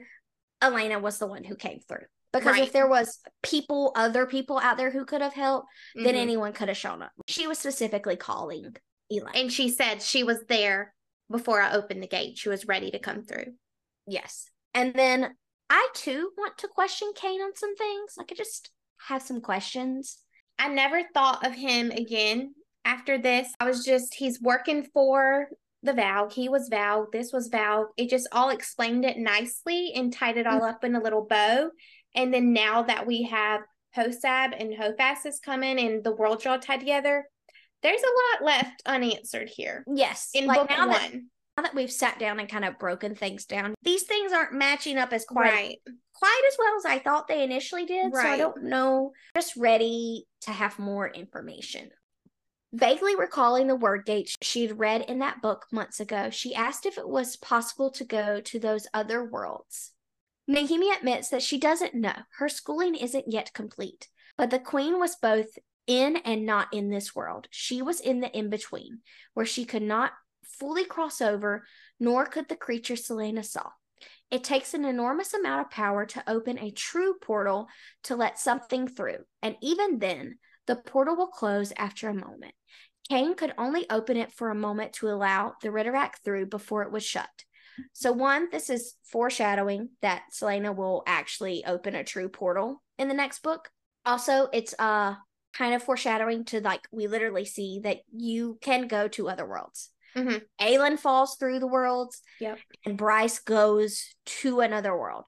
[0.62, 2.06] Elena was the one who came through.
[2.32, 2.64] Because right.
[2.64, 6.06] if there was people, other people out there who could have helped, mm-hmm.
[6.06, 7.12] then anyone could have shown up.
[7.28, 8.76] She was specifically calling
[9.10, 9.32] Elaine.
[9.34, 10.94] And she said she was there
[11.30, 12.38] before I opened the gate.
[12.38, 13.54] She was ready to come through.
[14.06, 14.50] Yes.
[14.74, 15.36] And then
[15.70, 18.14] I too want to question Cain on some things.
[18.18, 18.72] Like I just
[19.08, 20.18] have some questions.
[20.60, 22.54] I never thought of him again
[22.86, 23.50] after this.
[23.60, 25.50] I was just, he's working for
[25.84, 26.32] the Valg.
[26.32, 27.12] He was Valg.
[27.12, 27.88] This was Valg.
[27.98, 31.70] It just all explained it nicely and tied it all up in a little bow.
[32.16, 33.62] And then now that we have
[33.96, 37.26] Hosab and Hofas is coming and the world's all tied together,
[37.84, 39.84] there's a lot left unanswered here.
[39.88, 40.30] Yes.
[40.34, 40.92] In like book now one.
[40.92, 41.14] that,
[41.58, 44.98] now that we've sat down and kind of broken things down, these things aren't matching
[44.98, 45.78] up as quite right.
[46.14, 48.14] quite as well as I thought they initially did.
[48.14, 49.12] So I don't know.
[49.36, 51.90] Just ready to have more information.
[52.74, 56.98] Vaguely recalling the word gates she'd read in that book months ago, she asked if
[56.98, 59.94] it was possible to go to those other worlds.
[60.50, 62.14] Nehemia admits that she doesn't know.
[62.38, 65.48] Her schooling isn't yet complete, but the queen was both
[65.88, 67.48] in and not in this world.
[67.50, 69.00] She was in the in between,
[69.34, 70.12] where she could not
[70.44, 71.66] fully cross over,
[72.00, 73.70] nor could the creature Celaena saw.
[74.30, 77.68] It takes an enormous amount of power to open a true portal
[78.04, 82.54] to let something through, and even then, the portal will close after a moment.
[83.10, 86.92] Cain could only open it for a moment to allow the Ridderak through before it
[86.92, 87.30] was shut.
[87.94, 93.14] So, one, this is foreshadowing that Celaena will actually open a true portal in the
[93.14, 93.70] next book.
[94.06, 95.16] Also, it's uh
[95.58, 99.90] kind of foreshadowing to like we literally see that you can go to other worlds.
[100.16, 100.38] Mm-hmm.
[100.66, 102.60] Aelin falls through the worlds, Yep.
[102.86, 105.26] and Bryce goes to another world.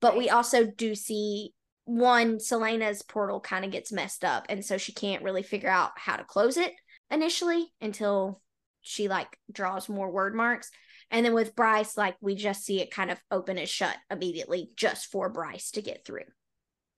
[0.00, 1.52] But we also do see
[1.84, 5.92] one Celaena's portal kind of gets messed up, and so she can't really figure out
[5.96, 6.72] how to close it
[7.10, 8.40] initially until
[8.80, 10.70] she like draws more word marks.
[11.10, 14.70] And then with Bryce, like we just see it kind of open and shut immediately
[14.76, 16.24] just for Bryce to get through.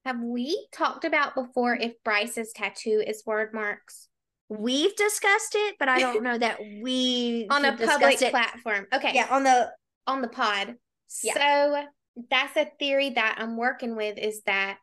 [0.04, 4.08] Have we talked about before if Bryce's tattoo is word marks
[4.48, 8.30] We've discussed it, but I don't know that we on a public it.
[8.30, 8.86] platform?
[8.92, 9.12] Okay.
[9.14, 9.70] Yeah, on the
[10.06, 10.74] on the pod.
[11.22, 11.34] Yeah.
[11.34, 11.84] So
[12.30, 14.78] that's a theory that I'm working with is that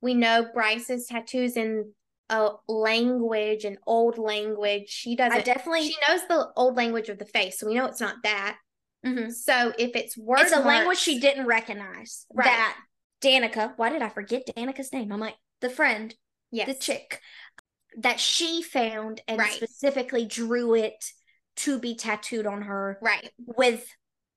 [0.00, 1.92] we know Bryce's tattoos in
[2.30, 4.88] a language, an old language.
[4.88, 5.38] She doesn't.
[5.38, 8.16] I definitely she knows the old language of the face, so we know it's not
[8.24, 8.56] that.
[9.04, 9.30] Mhm.
[9.30, 12.26] So if it's word, it's a language she didn't recognize.
[12.32, 12.46] Right.
[12.46, 12.78] That
[13.22, 15.12] Danica, why did I forget Danica's name?
[15.12, 16.14] I'm like, the friend,
[16.50, 16.66] Yes.
[16.66, 17.20] the chick
[17.98, 19.52] that she found and Right.
[19.52, 21.04] specifically drew it
[21.56, 23.30] to be tattooed on her Right.
[23.38, 23.86] with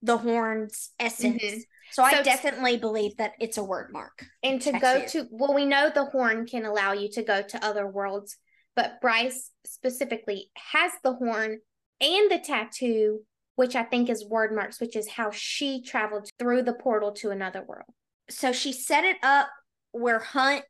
[0.01, 1.41] the horns essence.
[1.41, 1.61] Mhm.
[1.91, 4.25] So I So- definitely believe that it's a word mark.
[4.43, 7.63] And to go to, well, we know the horn can allow you to go to
[7.65, 8.37] other worlds,
[8.75, 11.61] but Bryce specifically has the horn
[12.01, 16.63] and the tattoo, which I think is word marks, which is how she traveled through
[16.63, 17.93] the portal to another world.
[18.29, 19.47] So she set it up
[19.91, 20.63] where Hunt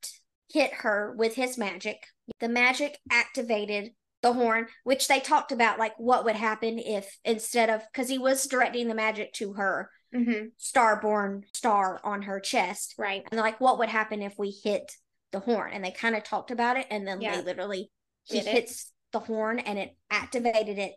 [0.51, 2.05] hit her with his magic.
[2.39, 3.91] The magic activated
[4.21, 8.17] the horn, which they talked about, like what would happen if instead of because he
[8.17, 10.45] was directing the magic to her Mm-hmm.
[10.57, 12.95] starborn star on her chest.
[12.97, 13.23] Right.
[13.31, 14.93] And like, what would happen if we hit
[15.33, 15.71] the horn?
[15.73, 16.87] And they kind of talked about it.
[16.89, 17.35] And then Yeah.
[17.35, 17.91] they literally,
[18.23, 18.51] he Did it.
[18.53, 20.93] hits the horn and it activated it,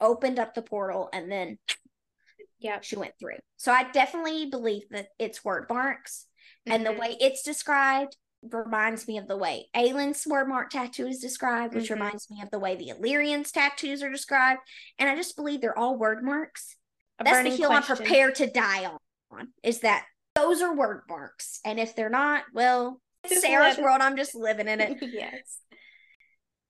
[0.00, 1.58] opened up the portal, and then
[2.60, 2.84] Yep.
[2.84, 3.38] she went through.
[3.56, 6.26] So I definitely believe that it's word marks.
[6.66, 6.98] And the Mhm.
[6.98, 11.88] way it's described reminds me of the way Aelin's word mark tattoo is described, which
[11.88, 11.94] Mhm.
[11.94, 14.60] reminds me of the way the Illyrians tattoos are described.
[14.98, 16.76] And I just believe they're all word marks.
[17.18, 18.90] A That's the hill I'm prepared to die
[19.30, 21.60] on, is that those are word marks.
[21.64, 24.98] And if they're not, well, Sarah's world, I'm just living in it.
[25.02, 25.60] yes.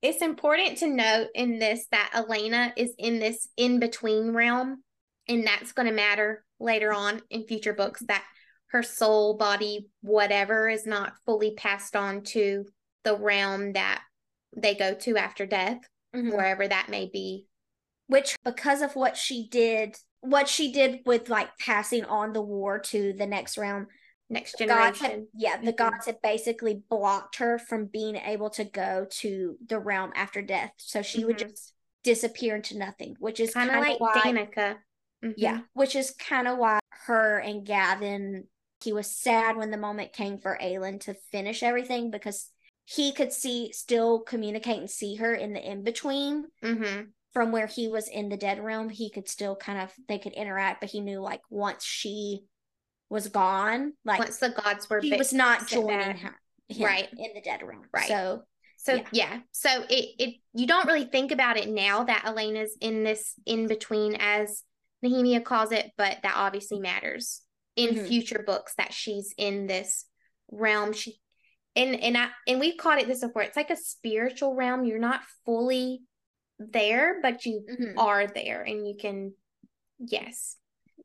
[0.00, 4.84] It's important to note in this that Elena is in this in between realm,
[5.28, 8.24] and that's going to matter later on in future books that
[8.68, 12.66] her soul, body, whatever is not fully passed on to
[13.04, 14.02] the realm that
[14.56, 15.78] they go to after death,
[16.14, 16.32] Mhm.
[16.32, 17.46] wherever that may be.
[18.08, 22.78] Which, because of what she did, what she did with like passing on the war
[22.78, 23.86] to the next realm,
[24.30, 25.28] Next gods had, generation.
[25.34, 25.76] yeah, the Mhm.
[25.76, 30.72] gods had basically blocked her from being able to go to the realm after death.
[30.76, 31.48] So she would Mhm.
[31.48, 34.78] just disappear into nothing, which is Kind of like why, Danica.
[35.22, 35.34] Mhm.
[35.36, 38.48] yeah, which is kind of why her and Gavin,
[38.82, 42.50] he was sad when the moment came for Aelin to finish everything because
[42.84, 47.12] he could see, still communicate and see her in the in between Mhm.
[47.32, 48.88] from where he was in the dead realm.
[48.88, 52.44] He could still kind of, they could interact, but he knew like once she
[53.10, 56.38] was gone, like Once the gods were he was not joining her,
[56.78, 57.08] Right.
[57.12, 57.86] in the dead realm.
[57.92, 58.08] Right.
[58.08, 58.44] So
[58.80, 59.08] So Yeah.
[59.12, 59.40] yeah.
[59.50, 63.66] So it it you don't really think about it now that Elena's in this in
[63.66, 64.62] between as
[65.04, 67.42] Nehemia calls it, but that obviously matters
[67.76, 68.08] in Mhm.
[68.08, 70.06] future books that she's in this
[70.50, 70.92] realm.
[70.92, 71.20] She
[71.76, 73.42] and and I and we've called it this before.
[73.42, 74.84] It's like a spiritual realm.
[74.84, 76.02] You're not fully
[76.58, 77.94] there, but you Mhm.
[77.96, 79.34] are there and you can
[79.98, 80.56] yes.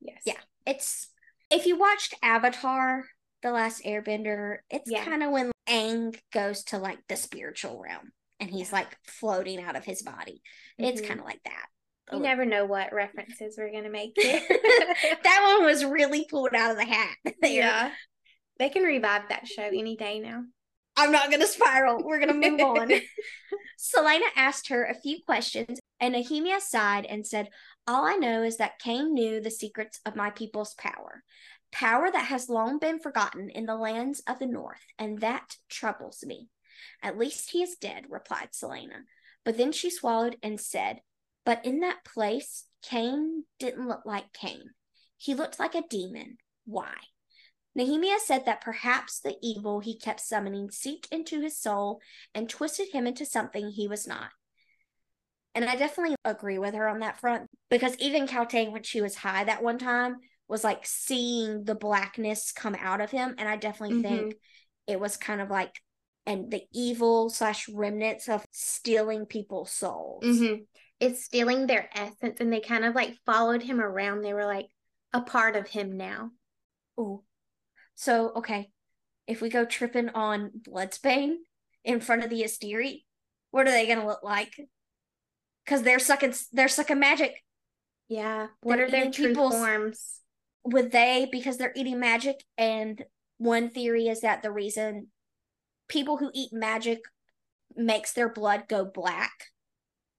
[0.02, 0.22] Yes.
[0.26, 0.40] Yeah.
[0.66, 1.10] it's
[1.50, 3.06] if you watched Avatar
[3.42, 5.04] The Last Airbender, it's Yeah.
[5.06, 9.76] kind of when Aang goes to like the spiritual realm and he's like floating out
[9.76, 10.42] of his body.
[10.78, 11.08] It's Mhm.
[11.08, 11.68] kind of like that.
[12.12, 16.78] You never know what references we're gonna make that one was really pulled out of
[16.78, 17.16] the hat.
[17.42, 17.52] there.
[17.52, 17.92] yeah.
[18.60, 20.44] They can revive that show any day now.
[20.96, 22.04] I'm not going to spiral.
[22.04, 22.92] We're going to move on.
[23.80, 27.50] Celaena asked her a few questions, and Nehemia sighed and said,
[27.88, 31.24] All I know is that Cain knew the secrets of my people's power,
[31.72, 36.24] power that has long been forgotten in the lands of the north, and that troubles
[36.24, 36.50] me.
[37.02, 39.02] At least he is dead, replied Celaena.
[39.44, 41.00] But then she swallowed and said,
[41.46, 44.72] But in that place, Cain didn't look like Cain.
[45.18, 46.38] He looked like a demon.
[46.66, 46.94] Why?
[47.78, 52.02] Nehemia said that perhaps the evil he kept summoning seeped into his soul
[52.36, 54.30] and twisted him into something he was not.
[55.56, 59.16] And I definitely agree with her on that front because even Kaltain, when she was
[59.16, 63.36] high that one time, was like seeing the blackness come out of him.
[63.38, 64.36] And I definitely think
[64.88, 65.80] it was kind of like,
[66.26, 70.24] and the evil slash remnants of stealing people's souls.
[70.24, 70.64] Mm-hmm.
[71.04, 74.22] It's stealing their essence, and they kind of like followed him around.
[74.22, 74.70] They were like
[75.12, 76.32] a part of him now.
[76.98, 77.24] Oh,
[77.96, 78.70] So, okay.
[79.28, 81.36] If we go tripping on Bloodbane
[81.84, 83.04] in front of the Asteri,
[83.52, 84.54] what are they gonna look like?
[85.64, 87.44] Because they're sucking they're sucking magic.
[88.08, 88.48] Yeah.
[88.62, 90.20] What They're are their true forms?
[90.66, 93.04] Would they because they're eating magic and
[93.38, 95.08] one theory is that the reason
[95.88, 97.00] people who eat magic
[97.76, 99.34] makes their blood go black.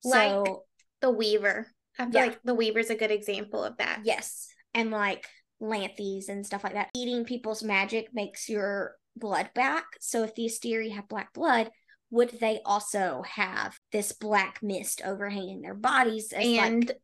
[0.03, 0.64] Like- so
[1.05, 1.67] The Weaver.
[1.99, 2.27] I feel Yeah.
[2.27, 4.01] like the Weaver's a good example of that.
[4.05, 4.49] yes.
[4.73, 5.27] And like
[5.61, 6.88] lanthies and stuff like that.
[6.97, 9.85] Eating people's magic makes your blood back.
[10.01, 11.71] So if the Asteri have black blood,
[12.11, 16.99] would they also have this black mist overhanging their bodies as and like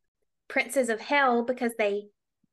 [0.49, 2.07] Princes of Hell because they,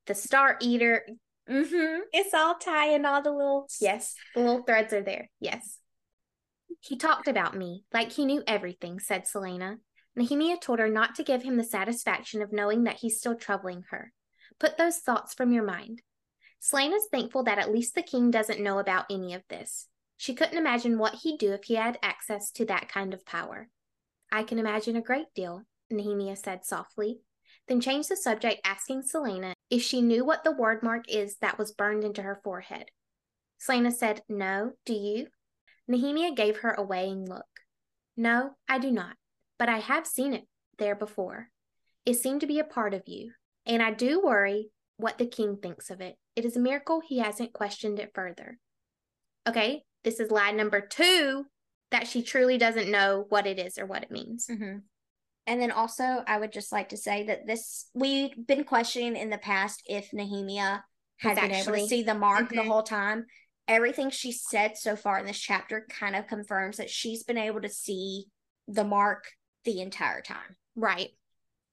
[0.06, 1.06] the Star Eater.
[1.50, 2.00] mm-hmm.
[2.14, 5.30] It's all tying all the little yes, the little threads are there.
[5.40, 5.80] Yes.
[6.82, 9.78] He talked about me like he knew everything, said Celaena.
[10.18, 13.84] Nehemia told her not to give him the satisfaction of knowing that he's still troubling
[13.90, 14.12] her.
[14.60, 16.02] Put those thoughts from your mind.
[16.60, 19.88] Celaena's thankful that at least the king doesn't know about any of this.
[20.18, 23.70] She couldn't imagine what he'd do if he had access to that kind of power.
[24.32, 25.62] I can imagine a great deal,
[25.94, 27.20] Nehemia said softly,
[27.68, 31.72] then changed the subject, asking Celaena if she knew what the Wyrdmark is that was
[31.72, 32.90] burned into her forehead.
[33.62, 35.28] Celaena said, No, do you?
[35.90, 37.46] Nehemia gave her a weighing look.
[38.16, 39.16] No, I do not,
[39.60, 41.50] but I have seen it there before.
[42.06, 43.32] It seemed to be a part of you,
[43.66, 46.16] and I do worry what the king thinks of it.
[46.36, 48.58] It is a miracle he hasn't questioned it further.
[49.48, 51.46] Okay, this is lie number two
[51.92, 54.48] that she truly doesn't know what it is or what it means.
[54.48, 54.80] Mm-hmm.
[55.46, 59.30] And then also, I would just like to say that this we've been questioning in
[59.30, 60.82] the past if Nehemia
[61.20, 62.68] had It's been able to see the mark the Mhm.
[62.68, 63.26] whole time.
[63.68, 67.62] Everything she said so far in this chapter kind of confirms that she's been able
[67.62, 68.26] to see
[68.68, 69.32] the mark
[69.68, 71.10] the entire time Right.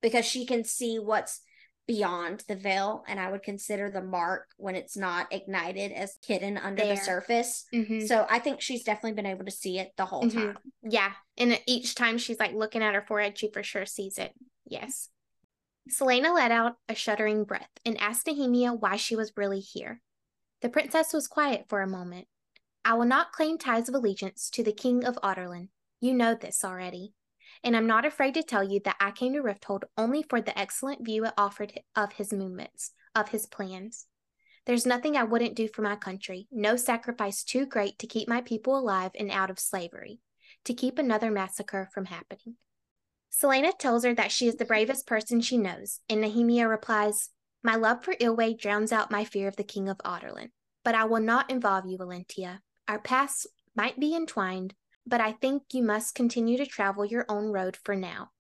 [0.03, 1.41] because she can see what's
[1.87, 3.05] beyond the veil.
[3.07, 7.67] And I would consider the mark when it's not ignited as hidden under the surface.
[7.73, 8.07] Mm-hmm.
[8.07, 10.33] So I think she's definitely been able to see it the whole Mhm.
[10.55, 10.59] time.
[10.83, 11.13] Yeah.
[11.37, 14.33] And each time she's like looking at her forehead, she for sure sees it.
[14.67, 15.11] Yes.
[15.91, 20.01] Celaena let out a shuddering breath and asked Nehemia why she was really here.
[20.63, 22.27] The princess was quiet for a moment.
[22.83, 25.69] I will not claim ties of allegiance to the king of Adarlan.
[26.01, 27.13] You know this already.
[27.65, 30.57] And I'm not afraid to tell you that I came to Rifthold only for the
[30.57, 34.07] excellent view it offered of his movements, of his plans.
[34.67, 38.43] There's nothing I wouldn't do for my country, no sacrifice too great to keep my
[38.43, 40.21] people alive and out of slavery
[40.65, 42.57] to keep another massacre from happening.
[43.31, 47.31] Celaena tells her that she is the bravest person she knows, and Nehemia replies,
[47.63, 50.51] My love for Eyllwe drowns out my fear of the king of Adarlan,
[50.85, 52.61] But I will not involve you, Elentiya.
[52.89, 54.75] Our paths might be entwined,
[55.07, 58.31] but I think you must continue to travel your own road for now.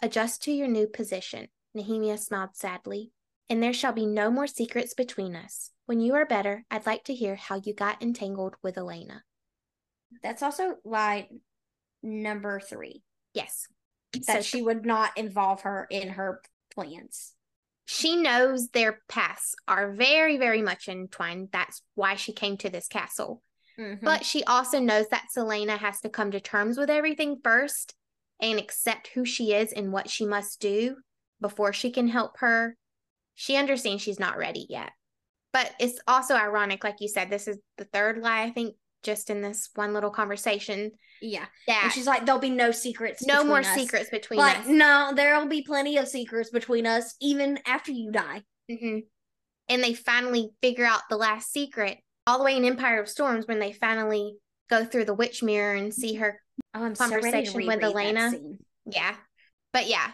[0.00, 1.48] Adjust to your new position.
[1.76, 3.12] Nehemia smiled sadly.
[3.48, 5.70] And there shall be no more secrets between us.
[5.86, 9.24] When you are better, I'd like to hear how you got entangled with Elena.
[10.22, 11.28] That's also lie
[12.02, 13.02] number three.
[13.34, 13.66] Yes.
[14.12, 16.40] that So she would not involve her in her
[16.74, 17.32] plans.
[17.84, 21.48] she knows their paths are very, very much entwined.
[21.52, 23.42] That's why she came to this castle.
[23.78, 24.04] Mm-hmm.
[24.04, 27.94] But she also knows that Celaena has to come to terms with everything first
[28.40, 30.96] and accept who she is and what she must do
[31.40, 32.76] before she can help her.
[33.34, 34.90] She understands she's not ready yet.
[35.52, 39.30] But it's also ironic, like you said, this is the third lie, I think, just
[39.30, 40.92] in this one little conversation.
[41.20, 43.24] yeah, That and she's like, "There'll be no secrets.
[43.26, 44.66] no more us." secrets between Like, us.
[44.66, 48.42] no, there'll be plenty of secrets between us, even after you die.
[48.70, 48.98] hmm
[49.68, 53.46] And they finally figure out the last secret all the way in Empire of Storms
[53.46, 54.36] when they finally
[54.70, 56.40] go through the witch mirror and see her
[56.74, 58.32] Oh, I'm conversation so with Elena.
[58.86, 59.14] Yeah.
[59.72, 60.12] But yeah,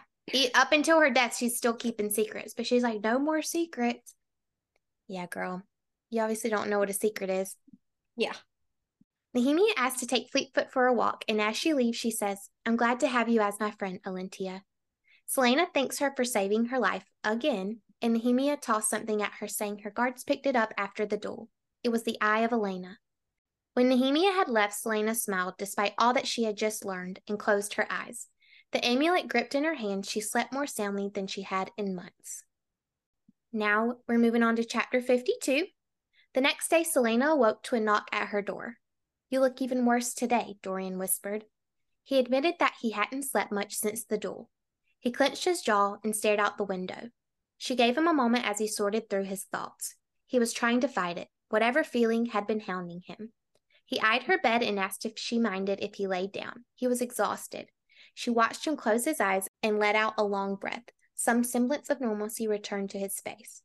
[0.54, 2.54] up until her death, she's still keeping secrets.
[2.54, 4.14] But she's like, no more secrets.
[5.06, 5.62] Yeah, girl.
[6.11, 7.56] You obviously don't know what a secret is.
[8.16, 8.34] Yeah.
[9.36, 12.76] Nehemia asks to take Fleetfoot for a walk, and as she leaves, she says, I'm
[12.76, 14.62] glad to have you as my friend, Elentiya.
[15.28, 19.80] Celaena thanks her for saving her life again, and Nehemia tossed something at her, saying
[19.80, 21.48] her guards picked it up after the duel.
[21.83, 22.99] It was the eye of Elena.
[23.74, 27.74] When Nehemia had left, Celaena smiled despite all that she had just learned and closed
[27.74, 28.26] her eyes.
[28.72, 32.43] The amulet gripped in her hand, she slept more soundly than she had in months.
[33.53, 35.66] Now we're moving on to chapter 52.
[36.35, 38.76] The next day, Celaena awoke to a knock at her door.
[39.31, 41.45] You look even worse today, Dorian whispered.
[42.05, 44.51] He admitted that he hadn't slept much since the duel.
[44.99, 47.11] He clenched his jaw and stared out the window.
[47.57, 49.95] She gave him a moment as he sorted through his thoughts.
[50.26, 53.32] He was trying to fight it, whatever feeling had been hounding him.
[53.84, 56.64] He eyed her bed and asked if she minded if he laid down.
[56.74, 57.68] He was exhausted.
[58.14, 60.84] She watched him close his eyes and let out a long breath.
[61.14, 63.62] Some semblance of normalcy returned to his face.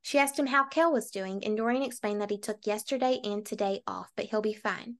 [0.00, 3.46] She asked him how Chaol was doing, and Dorian explained that he took yesterday and
[3.46, 4.96] today off, but he'll be fine.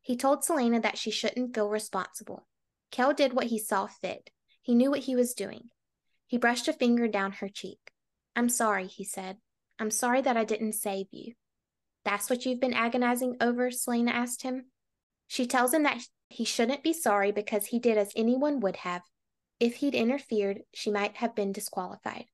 [0.00, 2.46] He told Celaena that she shouldn't feel responsible.
[2.92, 4.30] Chaol did what he saw fit.
[4.62, 5.70] He knew what he was doing.
[6.26, 7.90] He brushed a finger down her cheek.
[8.36, 9.38] I'm sorry, he said.
[9.78, 11.34] I'm sorry that I didn't save you.
[12.04, 13.70] That's what you've been agonizing over?
[13.70, 14.66] Celaena asked him.
[15.26, 19.02] She tells him that he shouldn't be sorry because he did as anyone would have.
[19.60, 22.26] If he'd interfered, she might have been disqualified.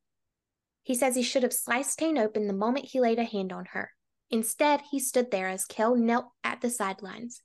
[0.83, 3.67] He says he should have sliced Cain open the moment he laid a hand on
[3.73, 3.93] her.
[4.31, 7.43] Instead, he stood there as Chaol knelt at the sidelines.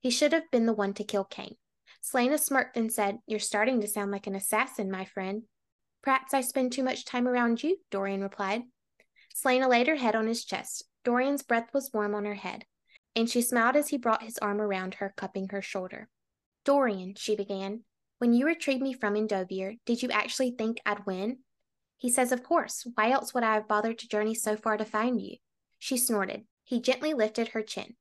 [0.00, 1.56] He should have been the one to kill Cain.
[2.02, 5.44] Celaena smirked and said, You're starting to sound like an assassin, my friend.
[6.02, 8.62] Perhaps I spend too much time around you, Dorian replied.
[9.34, 10.84] Celaena laid her head on his chest.
[11.04, 12.64] Dorian's breath was warm on her head,
[13.14, 16.08] and she smiled as he brought his arm around her, cupping her shoulder.
[16.64, 17.84] Dorian, she began,
[18.18, 21.38] when you retrieved me from Endovier, did you actually think I'd win?
[21.96, 22.86] He says, Of course.
[22.94, 25.36] Why else would I have bothered to journey so far to find you?
[25.78, 26.44] She snorted.
[26.62, 27.96] He gently lifted her chin.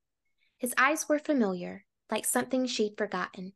[0.58, 3.54] His eyes were familiar, like something she'd forgotten.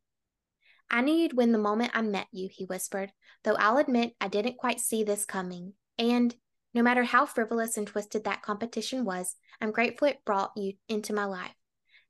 [0.90, 3.12] I knew you'd win the moment I met you, he whispered,
[3.44, 5.74] though I'll admit I didn't quite see this coming.
[5.98, 6.34] And
[6.74, 11.12] no matter how frivolous and twisted that competition was, I'm grateful it brought you into
[11.12, 11.54] my life.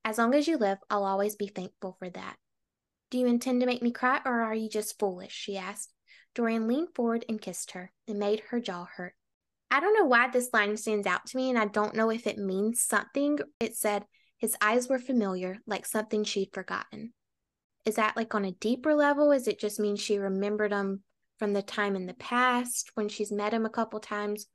[0.05, 2.37] As long as you live, I'll always be thankful for that.
[3.11, 5.33] Do you intend to make me cry, or are you just foolish?
[5.33, 5.93] she asked.
[6.35, 7.93] Dorian leaned forward and kissed her.
[8.07, 9.15] It made her jaw hurt.
[9.71, 12.27] I don't know why this line stands out to me, and I don't know if
[12.27, 13.39] it means something.
[13.61, 14.05] It said,
[14.39, 17.13] his eyes were familiar, like something she'd forgotten.
[17.85, 19.33] Is that like on a deeper level?
[19.33, 21.03] Is it just mean she remembered him
[21.39, 24.47] from the time in the past when she's met him a couple times?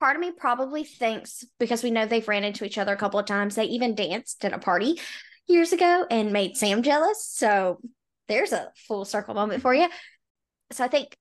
[0.00, 3.18] Part of me probably thinks because we know they've ran into each other a couple
[3.18, 5.00] of times, they even danced at a party
[5.48, 7.26] years ago and made Sam jealous.
[7.26, 7.80] So
[8.28, 9.88] there's a full circle moment for you.
[10.70, 11.16] So I think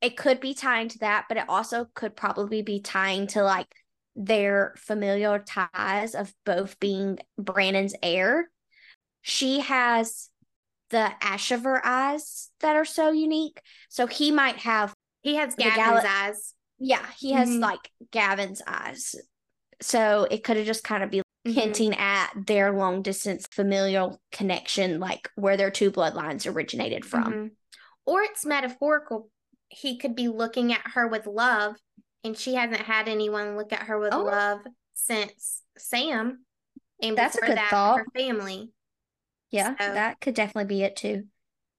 [0.00, 3.74] it could be tying to that, but it also could probably be tying to like
[4.16, 8.50] their familial ties of both being Brannon's heir.
[9.22, 10.29] She has
[10.90, 13.60] the Ashryver eyes that are so unique.
[13.88, 16.54] So he might have, He has Gavin's Gal- eyes.
[16.78, 17.60] yeah, he has Mhm.
[17.60, 19.14] like Gavin's eyes.
[19.82, 21.52] So it could have just kind of be Mhm.
[21.52, 27.32] hinting at their long distance familial connection, like where their two bloodlines originated from.
[27.32, 27.50] Mhm.
[28.06, 29.30] Or it's metaphorical.
[29.68, 31.76] He could be looking at her with love,
[32.24, 34.22] and she hasn't had anyone look at her with Oh.
[34.22, 34.60] love
[34.94, 36.44] since Sam.
[37.02, 37.98] And That's a good that, thought.
[37.98, 38.72] her family.
[39.50, 41.24] Yeah, So- that could definitely be it too.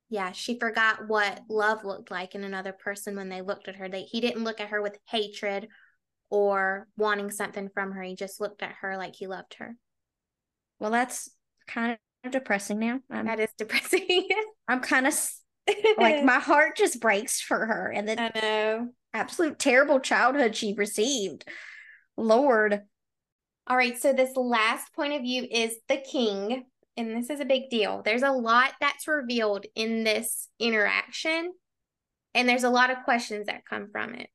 [0.09, 3.87] Yeah, she forgot what love looked like in another person when they looked at her.
[3.87, 5.69] They he didn't look at her with hatred
[6.29, 8.01] or wanting something from her.
[8.03, 9.75] He just looked at her like he loved her.
[10.79, 11.29] Well, that's
[11.65, 12.99] kind of depressing now.
[13.09, 14.27] I'm, That is depressing.
[14.67, 15.17] I'm kind of
[15.97, 18.89] like my heart just breaks for her and the I know.
[19.13, 21.47] absolute terrible childhood she received.
[22.17, 22.81] Lord.
[23.67, 26.65] All right, so this last point of view is the king,
[26.97, 28.01] and this is a big deal.
[28.03, 31.53] There's a lot that's revealed in this interaction,
[32.33, 34.29] and there's a lot of questions that come from it.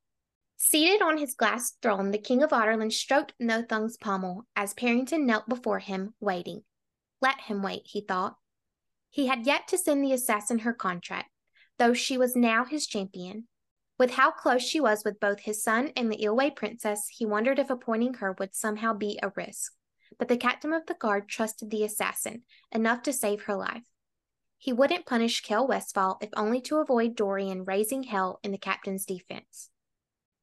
[0.57, 5.49] Seated on his glass throne, the king of Adarlan stroked Nothung's pommel as Perrington knelt
[5.49, 6.63] before him, waiting.
[7.21, 8.37] Let him wait, he thought.
[9.11, 11.31] He had yet to send the assassin her contract,
[11.79, 13.49] though she was now his champion.
[13.99, 17.59] With how close she was with both his son and the Eyllwe princess, he wondered
[17.59, 19.73] if appointing her would somehow be a risk.
[20.19, 22.43] But the captain of the guard trusted the assassin
[22.73, 23.83] enough to save her life.
[24.59, 29.05] He wouldn't punish Chaol Westfall if only to avoid Dorian raising hell in the captain's
[29.05, 29.71] defense.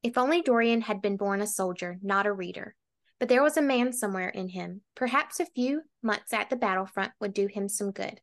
[0.02, 2.76] If only Dorian had been born a soldier, not a reader.
[3.18, 4.82] But there was a man somewhere in him.
[4.94, 8.20] Perhaps a few months at the battlefront would do him some good.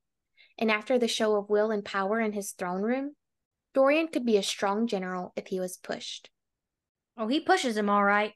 [0.58, 3.16] And after the show of will and power in his throne room,
[3.74, 6.30] Dorian could be a strong general if he was pushed.
[7.18, 8.34] Oh, he pushes him all right.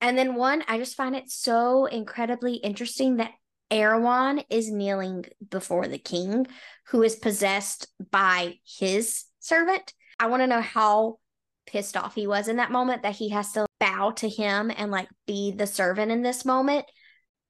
[0.00, 3.32] And then one, I just find it so incredibly interesting that
[3.70, 6.46] Erawan is kneeling before the king,
[6.88, 9.92] who is possessed by his servant.
[10.18, 11.18] I want to know how
[11.66, 14.90] pissed off he was in that moment that he has to bow to him and
[14.90, 16.86] like be the servant in this moment.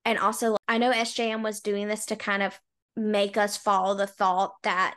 [0.05, 2.59] And also, I know SJM was doing this to kind of
[2.97, 4.95] make us follow the thought that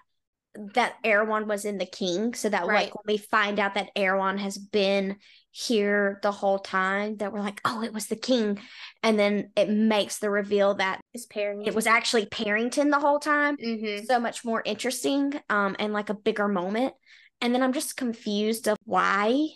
[0.73, 2.85] that Erawan was in the king, so that right.
[2.85, 5.17] like when we find out that Erawan has been
[5.51, 8.59] here the whole time, that we're like, oh, it was the king,
[9.03, 11.67] and then it makes the reveal that it's Perrington.
[11.67, 13.57] It was actually Perrington the whole time.
[13.57, 14.05] Mm-hmm.
[14.05, 16.93] So much more interesting, um, and like a bigger moment.
[17.41, 19.47] And then I'm just confused of why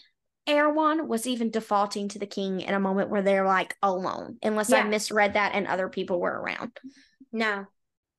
[0.47, 4.69] Erawan was even defaulting to the king in a moment where they're like alone, unless
[4.69, 4.77] yeah.
[4.77, 6.77] I misread that and other people were around.
[7.31, 7.65] No,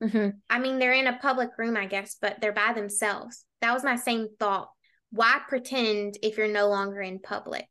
[0.02, 0.30] Mm-hmm.
[0.50, 3.44] I mean, they're in a public room, I guess, but they're by themselves.
[3.60, 4.68] That was my same thought.
[5.10, 7.66] Why pretend if you're no longer in public?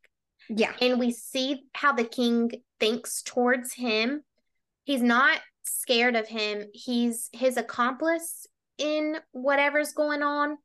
[0.48, 0.72] Yeah.
[0.80, 2.50] And we see how the king
[2.80, 4.22] thinks towards him.
[4.84, 8.46] He's not scared of him, he's his accomplice
[8.76, 10.58] in whatever's going on.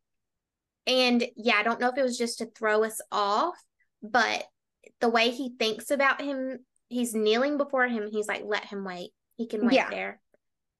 [0.87, 3.55] And yeah, I don't know if it was just to throw us off,
[4.01, 4.43] but
[4.99, 8.09] the way he thinks about him, he's kneeling before him.
[8.11, 9.11] He's like, let him wait.
[9.37, 9.89] He can wait yeah.
[9.89, 10.19] there.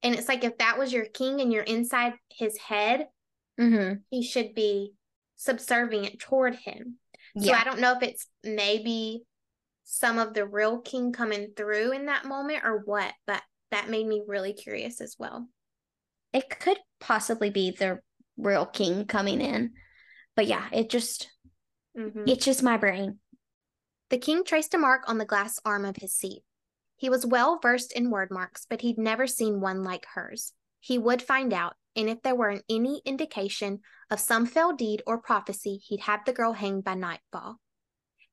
[0.04, 3.08] And it's like if that was your king and you're inside his head,
[3.60, 3.96] mm-hmm.
[4.10, 4.94] he should be
[5.36, 6.96] subservient toward him.
[7.38, 7.54] So.
[7.54, 9.24] I don't know if it's maybe
[9.84, 13.42] some of the real king coming through in that moment or what, but
[13.72, 15.48] that made me really curious as well.
[16.34, 18.00] It could possibly be the
[18.38, 19.72] real king coming in.
[20.36, 21.30] But yeah, it just
[21.98, 22.24] mm-hmm.
[22.28, 23.20] it's just my brain.
[24.10, 26.42] The king traced a mark on the glass arm of his seat.
[27.00, 30.52] He was well versed in Wyrdmarks, but he'd never seen one like hers.
[30.82, 33.80] He would find out, and if there weren't any indication
[34.12, 37.62] of some fell deed or prophecy, he'd have the girl hanged by nightfall.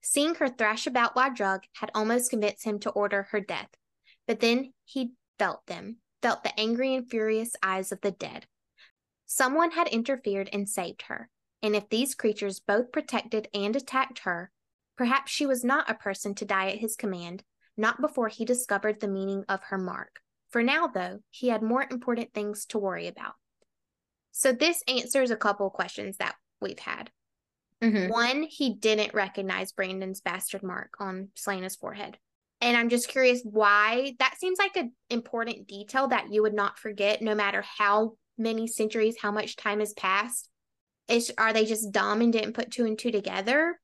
[0.03, 3.71] Seeing her thrash about while drug had almost convinced him to order her death,
[4.27, 8.47] but then he felt them, felt the angry and furious eyes of the dead.
[9.27, 11.31] Someone had interfered and saved her,
[11.63, 14.51] and if these creatures both protected and attacked her,
[14.97, 17.45] perhaps she was not a person to die at his command,
[17.77, 20.21] not before he discovered the meaning of her mark.
[20.51, 23.35] For now, though, he had more important things to worry about.
[24.33, 27.11] So, this answers a couple questions that we've had.
[27.83, 28.11] Mm-hmm.
[28.11, 32.19] One, he didn't recognize Brannon's bastard mark on Celaena's forehead.
[32.61, 36.79] And I'm just curious why that seems like an important detail that you would not
[36.79, 40.49] forget no matter how many centuries, how much time has passed.
[41.09, 43.79] Is are they just dumb and didn't put two and two together?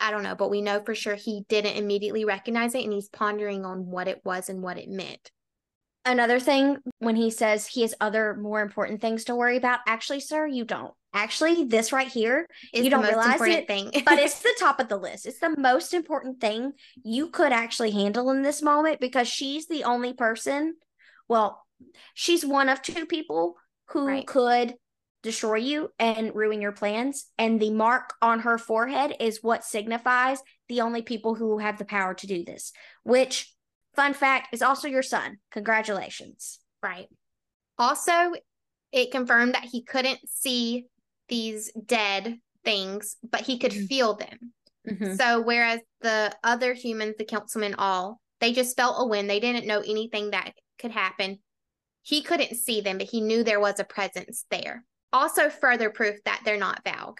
[0.00, 3.08] I don't know, but we know for sure he didn't immediately recognize it and he's
[3.08, 5.30] pondering on what it was and what it meant.
[6.06, 10.20] Another thing, when he says he has other more important things to worry about, actually,
[10.20, 10.94] sir, you don't.
[11.12, 13.90] Actually, this right here, is you don't realize it, thing.
[14.06, 15.26] but it's the top of the list.
[15.26, 16.72] It's the most important thing
[17.04, 20.76] you could actually handle in this moment because she's the only person.
[21.28, 21.62] Well,
[22.14, 23.56] she's one of two people
[23.88, 24.26] who right.
[24.26, 24.74] could
[25.22, 27.26] destroy you and ruin your plans.
[27.38, 31.84] And the mark on her forehead is what signifies the only people who have the
[31.84, 33.52] power to do this, which,
[33.94, 35.38] fun fact, is also your son.
[35.52, 36.58] Congratulations.
[36.82, 37.08] Right.
[37.78, 38.32] Also,
[38.92, 40.86] it confirmed that he couldn't see
[41.28, 43.86] these dead things, but he could mm-hmm.
[43.86, 44.52] feel them.
[44.88, 45.14] Mm-hmm.
[45.14, 49.66] So, whereas the other humans, the councilmen, all, they just felt a wind, they didn't
[49.66, 51.38] know anything that could happen.
[52.02, 56.16] He couldn't see them, but he knew there was a presence there also further proof
[56.24, 57.18] that they're not Valg.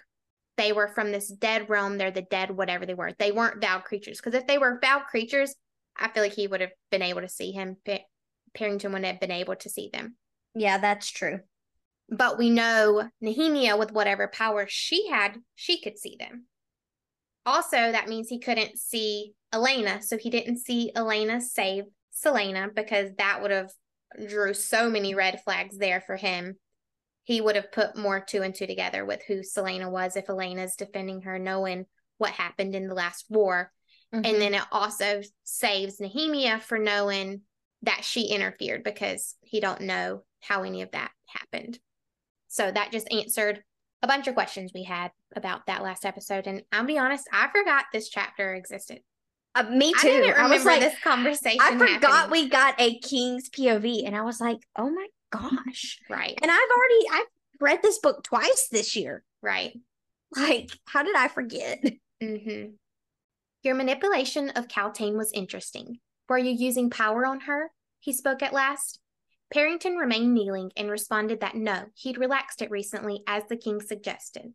[0.56, 1.96] They were from this dead realm.
[1.96, 3.12] They're the dead, whatever they were.
[3.18, 4.18] They weren't Valg creatures.
[4.18, 5.54] Because if they were Valg creatures,
[5.96, 7.76] I feel like he would have been able to see him.
[8.54, 10.16] Perrington wouldn't have been able to see them.
[10.54, 11.40] Yeah, that's true.
[12.08, 16.46] But we know Nehemia, with whatever power she had, she could see them.
[17.46, 20.02] Also, that means he couldn't see Elena.
[20.02, 23.70] So he didn't see Elena save Celaena because that would have
[24.28, 26.56] drew so many red flags there for him
[27.30, 30.74] he would have put more two and two together with who Celaena was if Elena's
[30.74, 31.86] defending her, knowing
[32.18, 33.70] what happened in the last war.
[34.12, 34.24] Mm-hmm.
[34.24, 37.42] And then it also saves Nehemia for knowing
[37.82, 41.78] that she interfered because he don't know how any of that happened.
[42.48, 43.62] So that just answered
[44.02, 46.48] a bunch of questions we had about that last episode.
[46.48, 49.02] And I'll be honest, I forgot this chapter existed.
[49.54, 49.98] Uh, me too.
[50.00, 51.60] I didn't remember I was like, this conversation.
[51.62, 52.42] I forgot happening.
[52.42, 55.98] we got a King's POV, and I was like, "Oh my gosh.
[56.08, 56.38] Right.
[56.42, 57.26] And I've already I've
[57.60, 59.22] read this book twice this year.
[59.42, 59.78] Right.
[60.36, 61.82] Like, how did I forget?
[62.22, 62.72] Mm-hmm.
[63.62, 66.00] Your manipulation of Kaltain was interesting.
[66.28, 67.70] Were you using power on her?
[67.98, 69.00] He spoke at last.
[69.54, 74.52] Perrington remained kneeling and responded that no, he'd relaxed it recently, as the king suggested.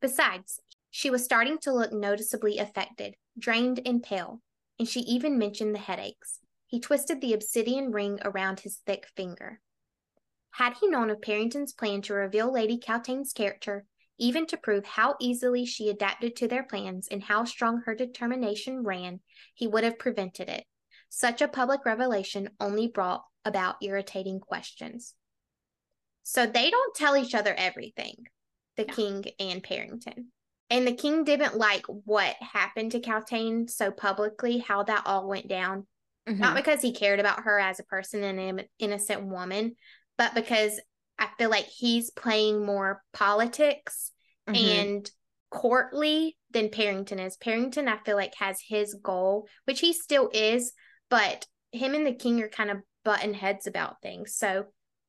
[0.00, 0.60] Besides,
[0.90, 4.42] she was starting to look noticeably affected, drained and pale,
[4.78, 6.40] and she even mentioned the headaches.
[6.66, 9.60] He twisted the obsidian ring around his thick finger.
[10.56, 13.84] Had he known of Perrington's plan to reveal Lady Kaltain's character,
[14.18, 18.82] even to prove how easily she adapted to their plans and how strong her determination
[18.82, 19.20] ran,
[19.52, 20.64] he would have prevented it.
[21.10, 25.12] Such a public revelation only brought about irritating questions.
[26.22, 28.24] So they don't tell each other everything,
[28.78, 30.28] the king and Perrington.
[30.70, 35.48] And the king didn't like what happened to Kaltain so publicly, how that all went
[35.48, 35.86] down.
[36.26, 36.40] Mm-hmm.
[36.40, 39.76] Not because he cared about her as a person and an innocent woman,
[40.18, 40.80] but because
[41.18, 44.12] I feel like he's playing more politics
[44.48, 44.56] mm-hmm.
[44.56, 45.10] and
[45.50, 47.36] courtly than Perrington is.
[47.36, 50.72] Perrington, I feel like, has his goal, which he still is,
[51.08, 54.36] but him and the king are kind of button heads about things.
[54.36, 54.66] So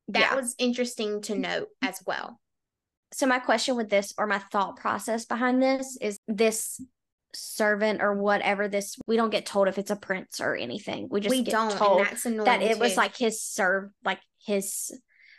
[0.09, 0.35] that yeah.
[0.35, 2.39] was interesting to note as well.
[3.13, 6.81] So my question with this or my thought process behind this is this
[7.33, 11.07] servant or whatever this we don't get told if it's a prince or anything.
[11.09, 12.79] We just we don't, told that it too.
[12.79, 14.91] was like his serve like his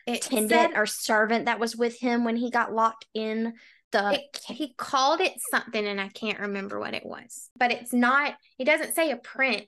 [0.07, 3.55] it attendant said, or servant that was with him when he got locked in
[3.91, 7.51] the it, he called it something and I can't remember what it was.
[7.59, 9.66] But it's not it doesn't say a prince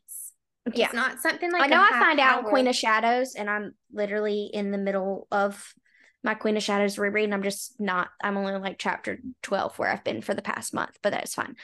[0.67, 2.41] it's not something like I know I find power.
[2.41, 5.75] out Queen of Shadows and I'm literally in the middle of
[6.23, 9.91] my Queen of Shadows reread and I'm just not I'm only like chapter 12 where
[9.91, 11.57] I've been for the past month, but that's fine.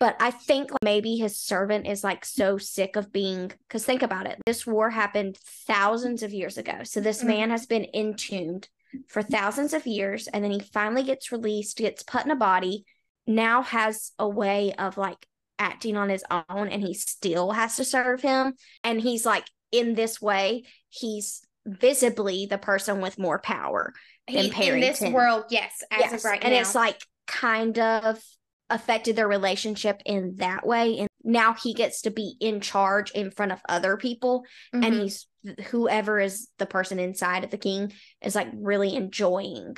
[0.00, 4.26] But I think maybe his servant is like so sick of being because think about
[4.26, 4.38] it.
[4.46, 5.36] This war happened
[5.66, 6.84] thousands of years ago.
[6.84, 7.28] So this mm-hmm.
[7.28, 8.68] man has been entombed
[9.08, 12.84] for thousands of years and then he finally gets released, gets put in a body,
[13.26, 15.26] now has a way of like
[15.58, 18.54] acting on his own and he still has to serve him.
[18.84, 23.92] And he's like, in this way, he's visibly the person with more power
[24.26, 25.44] he, in this world.
[25.50, 26.12] Yes, as yes.
[26.14, 26.60] of right and now.
[26.60, 28.22] it's like kind of
[28.70, 30.98] affected their relationship in that way.
[30.98, 34.44] And now he gets to be in charge in front of other people.
[34.74, 34.84] Mm-hmm.
[34.84, 35.26] And he's
[35.68, 37.92] whoever is the person inside of the king
[38.22, 39.76] is like really enjoying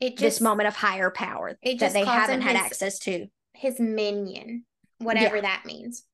[0.00, 3.78] it just, this moment of higher power that they haven't had his, access to his
[3.78, 4.64] minion,
[4.98, 5.42] whatever yeah.
[5.42, 6.04] that means.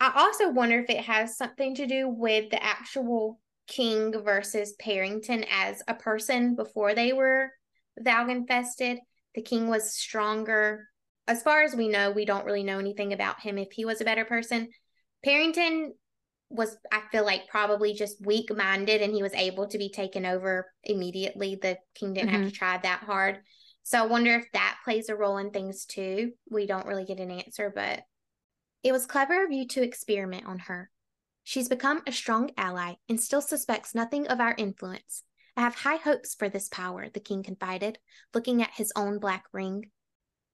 [0.00, 5.46] I also wonder if it has something to do with the actual king versus Perrington
[5.50, 7.50] as a person before they were
[8.00, 8.98] Valg infested.
[9.38, 10.88] The king was stronger.
[11.28, 14.00] As far as we know, we don't really know anything about him if he was
[14.00, 14.66] a better person.
[15.24, 15.90] Perrington
[16.50, 20.26] was, I feel like, probably just weak minded and he was able to be taken
[20.26, 21.54] over immediately.
[21.54, 22.42] The king didn't mm-hmm.
[22.42, 23.38] have to try that hard.
[23.84, 26.32] So I wonder if that plays a role in things too.
[26.50, 28.02] We don't really get an answer, but
[28.82, 30.90] it was clever of you to experiment on her.
[31.44, 35.22] She's become a strong ally and still suspects nothing of our influence.
[35.58, 37.98] I have high hopes for this power, the king confided,
[38.32, 39.90] looking at his own black ring.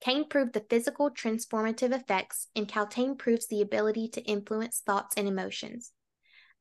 [0.00, 5.28] Cain proved the physical transformative effects, and Kaltain proves the ability to influence thoughts and
[5.28, 5.92] emotions.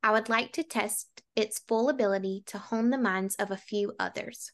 [0.04, 3.94] I would like to test its full ability to hone the minds of a few
[3.98, 4.52] others.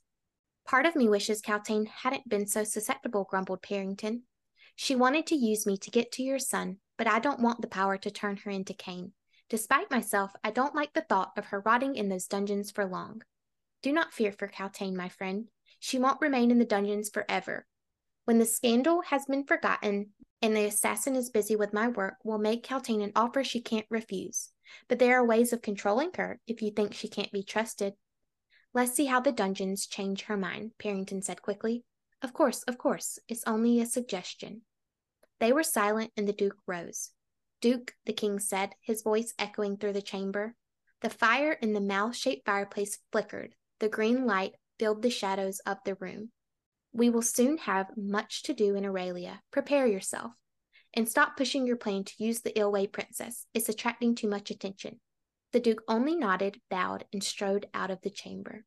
[0.67, 4.21] Part of me wishes Kaltain hadn't been so susceptible, grumbled Perrington.
[4.75, 7.67] She wanted to use me to get to your son, but I don't want the
[7.67, 9.13] power to turn her into Cain.
[9.49, 13.23] Despite myself, I don't like the thought of her rotting in those dungeons for long.
[13.81, 15.47] Do not fear for Kaltain, my friend.
[15.79, 17.65] She won't remain in the dungeons forever.
[18.25, 20.11] When the scandal has been forgotten
[20.41, 23.85] and the assassin is busy with my work, we'll make Kaltain an offer she can't
[23.89, 24.49] refuse.
[24.87, 27.93] But there are ways of controlling her if you think she can't be trusted.
[28.73, 31.85] Let's see how the dungeons change her mind, Perrington said quickly.
[32.21, 33.17] Of course, of course.
[33.27, 34.61] It's only a suggestion.
[35.39, 37.11] They were silent, and the Duke rose.
[37.61, 40.55] Duke, the king said, his voice echoing through the chamber.
[41.01, 43.55] The fire in the mouth shaped fireplace flickered.
[43.79, 46.31] The green light filled the shadows of the room.
[46.91, 49.41] We will soon have much to do in Aurelia.
[49.51, 50.31] Prepare yourself.
[50.93, 53.45] And stop pushing your plan to use the Eyllwe princess.
[53.53, 54.99] It's attracting too much attention.
[55.53, 58.65] The Duke only nodded, bowed, and strode out of the chamber.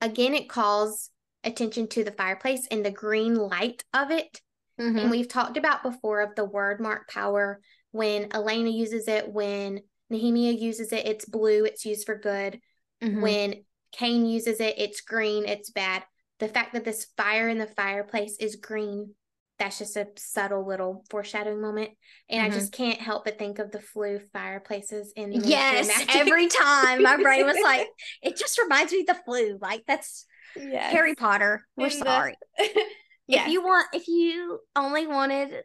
[0.00, 1.10] Again, it calls
[1.44, 4.40] attention to the fireplace and the green light of it.
[4.80, 4.98] Mm-hmm.
[4.98, 7.60] And we've talked about before of the Wyrdmark power
[7.90, 9.80] when Elena uses it, when
[10.12, 12.60] Nehemia uses it, it's blue, it's used for good.
[13.02, 13.20] Mm-hmm.
[13.20, 13.54] When
[13.92, 16.04] Cain uses it, it's green, it's bad.
[16.38, 19.14] The fact that this fire in the fireplace is green
[19.58, 21.90] that's just a subtle little foreshadowing moment.
[22.30, 22.52] And mm-hmm.
[22.52, 27.16] I just can't help but think of the Floo fireplaces in Yes, every time my
[27.16, 27.88] brain was like,
[28.22, 29.60] it just reminds me of the Floo.
[29.60, 30.26] Like that's
[30.56, 30.92] yes.
[30.92, 31.66] Harry Potter.
[31.76, 32.36] We're sorry.
[32.58, 32.76] yes.
[33.30, 35.62] If you want if you only wanted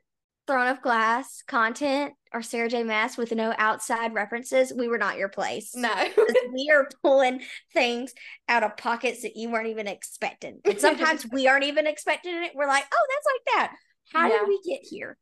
[0.48, 2.84] Throne of Glass content or Sarah J.
[2.84, 5.74] Maas with no outside references, we were not your place.
[5.76, 5.94] No.
[6.54, 7.42] we are pulling
[7.74, 8.14] things
[8.50, 10.60] out of pockets that you weren't even expecting.
[10.66, 12.52] And sometimes we aren't even expecting it.
[12.56, 13.76] We're like, oh, that's like that.
[14.14, 14.40] How Yeah.
[14.40, 15.18] did we get here?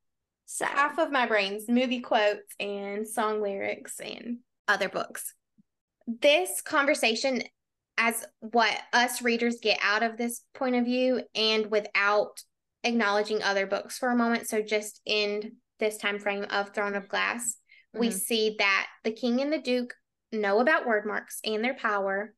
[0.46, 5.34] So Half of my brain's movie quotes and song lyrics and other books.
[6.08, 7.44] This conversation,
[7.98, 12.42] as what us readers get out of this point of view, and without
[12.84, 17.08] acknowledging other books for a moment, so just in this time frame of Throne of
[17.08, 17.58] Glass,
[17.94, 18.14] we Mhm.
[18.14, 19.96] see that the king and the duke
[20.32, 22.34] know about Wyrdmarks and their power.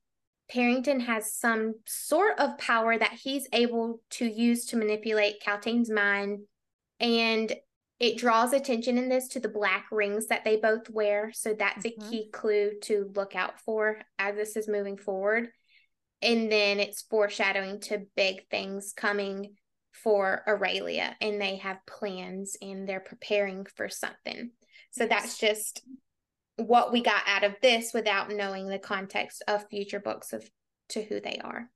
[0.51, 6.47] Perrington has some sort of power that he's able to use to manipulate Kaltain's mind.
[6.99, 7.55] And
[7.99, 11.31] it draws attention in this to the black rings that they both wear.
[11.33, 12.05] So that's Mhm.
[12.05, 15.51] a key clue to look out for as this is moving forward.
[16.21, 19.57] And then it's foreshadowing to big things coming
[19.93, 24.51] for Aurelia, and they have plans and they're preparing for something.
[24.91, 25.81] So that's just
[26.57, 30.47] what we got out of this without knowing the context of future books of
[30.89, 31.69] to who they are.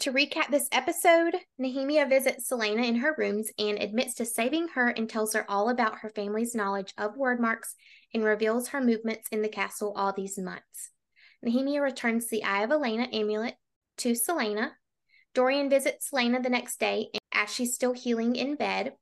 [0.00, 4.88] To recap this episode, Nehemia visits Celaena in her rooms and admits to saving her
[4.88, 7.74] and tells her all about her family's knowledge of Wyrdmarks
[8.12, 10.90] and reveals her movements in the castle all these months.
[11.44, 13.54] Nehemia returns the Eye of Elena amulet
[13.98, 14.72] to Celaena.
[15.36, 18.94] Dorian visits Celaena the next day as she's still healing in bed,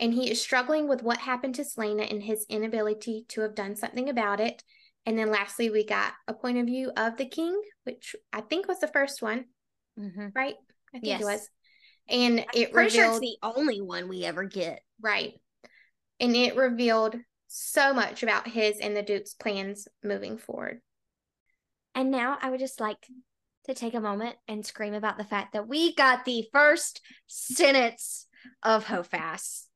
[0.00, 3.76] and he is struggling with what happened to Celaena and his inability to have done
[3.76, 4.64] something about it.
[5.04, 8.66] And then lastly, we got a point of view of the king, which I think
[8.66, 9.44] was the first one,
[9.98, 10.34] Mhm.
[10.34, 10.56] right?
[10.94, 11.20] I think Yes.
[11.20, 11.50] it was.
[12.08, 14.82] And it pretty sure revealed it's the only one we ever get.
[15.02, 15.38] right.
[16.18, 17.16] And it revealed
[17.46, 20.80] so much about his and the Duke's plans moving forward.
[21.94, 23.06] And now I would just like
[23.64, 28.26] to take a moment and scream about the fact that we got the first sentence
[28.62, 29.68] of Hofas.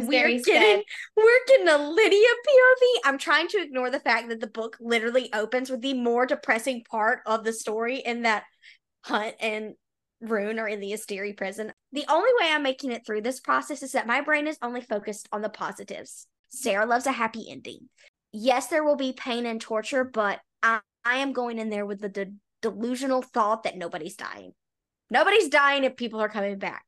[0.00, 0.84] and we're getting said-
[1.16, 3.00] we're getting a Lidia POV.
[3.04, 6.84] I'm trying to ignore the fact that the book literally opens with the more depressing
[6.88, 8.44] part of the story in that
[9.04, 9.74] Hunt and
[10.22, 11.72] Ruhn are in the Asteri prison.
[11.92, 14.80] The only way I'm making it through this process is that my brain is only
[14.80, 16.26] focused on the positives.
[16.50, 17.88] Sarah loves a happy ending.
[18.32, 22.00] Yes, there will be pain and torture, but I, I am going in there with
[22.00, 22.32] the de-
[22.70, 24.52] delusional thought that nobody's dying.
[25.10, 26.84] Nobody's dying if people are coming back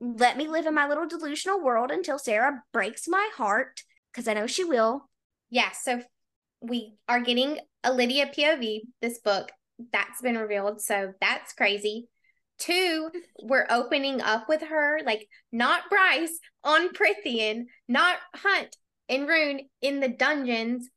[0.00, 3.82] let me live in my little delusional world until Sarah breaks my heart
[4.12, 5.08] because I know she will.
[5.50, 6.02] Yeah, so
[6.60, 9.50] we are getting a Lidia POV, this book
[9.92, 10.80] that's been revealed.
[10.80, 12.08] So that's crazy.
[12.58, 13.10] Two,
[13.42, 18.76] we're opening up with her, like not Bryce on Prythian, not Hunt
[19.08, 20.88] and Ruhn in the dungeons,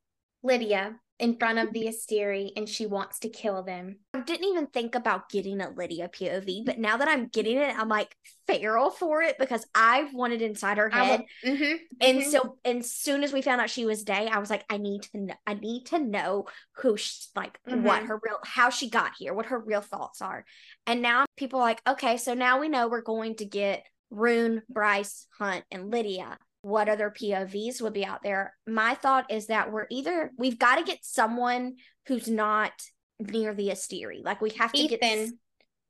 [0.44, 3.98] Lidia in front of the Asteri, and she wants to kill them.
[4.14, 7.78] I didn't even think about getting a Lidia POV, but now that I'm getting it,
[7.78, 8.16] I'm like
[8.48, 11.26] feral for it because I've wanted inside her head.
[11.44, 11.56] hmm
[12.00, 12.32] And mhm.
[12.32, 15.04] so, and soon as we found out she was Day, I was like, I need
[15.14, 15.34] to know.
[15.48, 18.08] I need to know who, she, like, what Mhm.
[18.08, 20.46] her real, how she got here, what her real thoughts are.
[20.86, 24.62] And now people are like, okay, so now we know we're going to get Ruhn,
[24.70, 26.38] Bryce, Hunt, and Lidia.
[26.68, 28.54] What other POVs would be out there?
[28.68, 31.76] My thought is that we're either we've got to get someone
[32.08, 32.74] who's not
[33.20, 34.22] near the Asteri.
[34.24, 35.02] Like we have to get.
[35.02, 35.40] Ethan.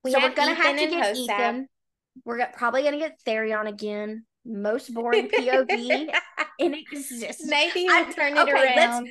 [0.03, 1.17] We so we're gonna have to get Hosab.
[1.17, 1.67] Ethan.
[2.25, 4.25] We're go- probably gonna get Tharion again.
[4.45, 6.09] Most boring POV
[6.59, 7.41] in existence.
[7.49, 9.09] Maybe he'll I- turn it okay, let's- around.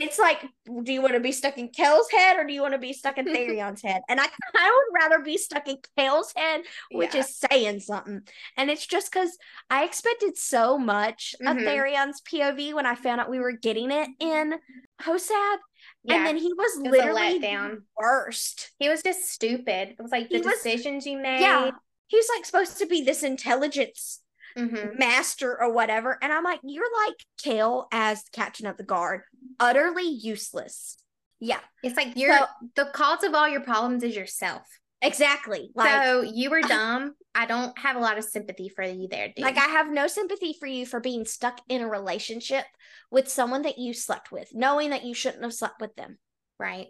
[0.00, 0.42] It's like,
[0.82, 2.92] do you want to be stuck in Chaol's head or do you want to be
[2.94, 4.00] stuck in Tharion's head?
[4.08, 7.20] And I of would rather be stuck in Chaol's head, which Yeah.
[7.20, 8.22] is saying something.
[8.56, 9.36] And it's just because
[9.68, 11.64] I expected so much of Mhm.
[11.64, 14.54] Tharion's POV when I found out we were getting it in
[15.02, 15.58] Hosab.
[16.02, 16.16] yeah.
[16.16, 18.70] And then he was was literally the worst.
[18.78, 19.90] He was just stupid.
[19.90, 21.40] It was like the He was- decisions you made.
[21.40, 21.70] Yeah.
[22.06, 24.22] He's like supposed to be this intelligence
[24.56, 24.98] Mhm.
[24.98, 26.18] master or whatever.
[26.20, 29.22] And I'm like, you're like Chaol as captain of the guard,
[29.60, 30.96] utterly useless.
[31.38, 32.46] Yeah, It's like you're So-
[32.76, 34.66] the cause of all your problems is yourself.
[35.02, 35.70] exactly.
[35.74, 37.14] Like, so you were dumb.
[37.34, 39.44] I don't have a lot of sympathy for you there, dude.
[39.44, 42.64] like I have no sympathy for you for being stuck in a relationship
[43.10, 46.18] with someone that you slept with, knowing that you shouldn't have slept with them.
[46.58, 46.88] right.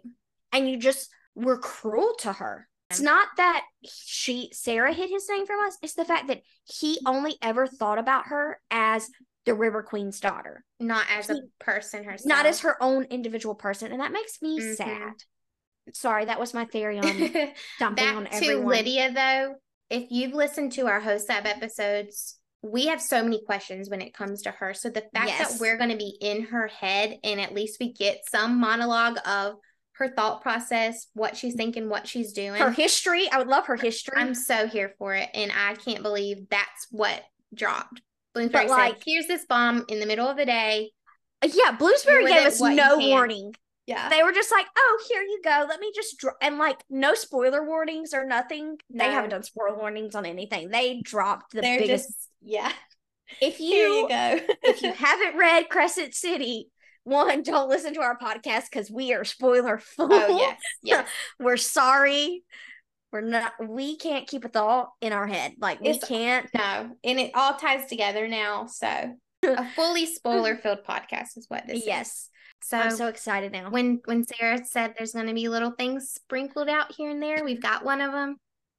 [0.51, 2.67] And you just were cruel to her.
[2.89, 6.99] It's not that she Sarah hid his name from us, it's the fact that he
[7.05, 9.07] only ever thought about her as
[9.45, 10.63] the River Queen's daughter.
[10.79, 12.27] Not as a person herself.
[12.27, 14.75] not as her own individual person, and that makes me Mhm.
[14.75, 15.13] sad.
[15.93, 17.03] Sorry, that was my theory on
[17.79, 18.55] dumping on Back to.
[18.65, 19.55] Lidia though.
[19.89, 24.43] If you've listened to our Hosab episodes, we have so many questions when it comes
[24.43, 24.73] to her.
[24.75, 25.53] So the fact Yes.
[25.53, 29.17] that we're going to be in her head and at least we get some monologue
[29.25, 29.55] of
[29.93, 32.61] her thought process, what she's thinking, what she's doing.
[32.61, 34.13] Her history, I would love her history.
[34.17, 35.29] I'm so here for it.
[35.33, 37.23] And I can't believe that's what
[37.53, 38.01] dropped.
[38.33, 40.91] Bloomsbury But, said, like- "Here's this bomb in the middle of the day."
[41.43, 43.53] Yeah, Bloomsbury gave us no warning.
[43.87, 45.65] Yeah, They were just like, "Oh, here you go.
[45.67, 46.33] Let me just dro-.
[46.41, 48.77] and like no spoiler warnings or nothing.
[48.91, 50.69] They haven't done spoiler warnings on anything.
[50.69, 52.07] They dropped the they're biggest.
[52.07, 52.71] just yeah.
[53.41, 54.39] if Here you you go.
[54.63, 56.69] if you haven't read Crescent City,
[57.03, 60.09] one, don't listen to our podcast because we are spoiler full.
[60.13, 61.07] oh yes, yes.
[61.39, 62.43] We're sorry.
[63.11, 63.53] We're not.
[63.67, 65.53] We can't keep a thought in our head.
[65.59, 66.47] Like we It's- can't.
[66.53, 68.67] No, and it all ties together now.
[68.67, 68.87] So
[69.43, 71.87] a fully spoiler filled podcast is what this is.
[71.87, 72.29] Yes,
[72.61, 73.69] So, I'm so excited now.
[73.69, 77.43] when when Sarah said there's going to be little things sprinkled out here and there,
[77.43, 78.37] we've got one of them.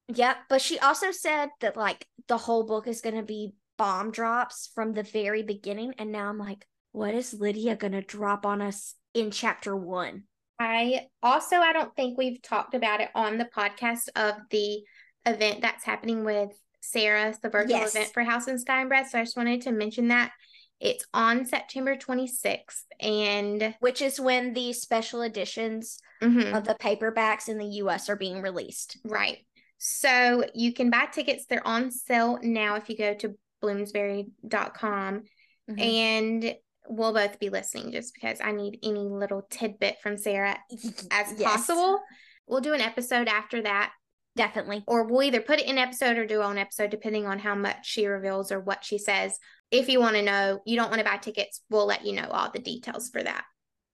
[0.08, 4.10] Yep, but she also said that like the whole book is going to be bomb
[4.12, 8.44] drops from the very beginning, and now I'm like, what is Lidia going to drop
[8.46, 10.24] on us in chapter one?
[10.62, 14.82] I also I don't think we've talked about it on the podcast of the
[15.26, 16.50] event that's happening with
[16.80, 17.94] Sarah, the virtual Yes.
[17.94, 19.10] event for House and Sky and Breath.
[19.10, 20.32] So I just wanted to mention that
[20.80, 26.56] it's on September 26th, and Which is when the special editions Mhm.
[26.56, 28.08] of the paperbacks in the U.S.
[28.08, 28.98] are being released.
[29.04, 29.38] Right.
[29.78, 31.46] So you can buy tickets.
[31.46, 35.22] They're on sale now if you go to bloomsbury.com.
[35.70, 35.80] Mhm.
[35.80, 36.56] And
[36.88, 40.56] we'll both be listening just because I need any little tidbit from Sarah
[41.10, 42.00] as Yes, possible.
[42.46, 43.92] We'll do an episode after that,
[44.36, 44.84] Definitely.
[44.86, 47.86] or we'll either put it in episode or do on episode depending on how much
[47.86, 49.38] she reveals or what she says.
[49.70, 52.28] If you want to know, you don't want to buy tickets, we'll let you know
[52.30, 53.44] all the details for that.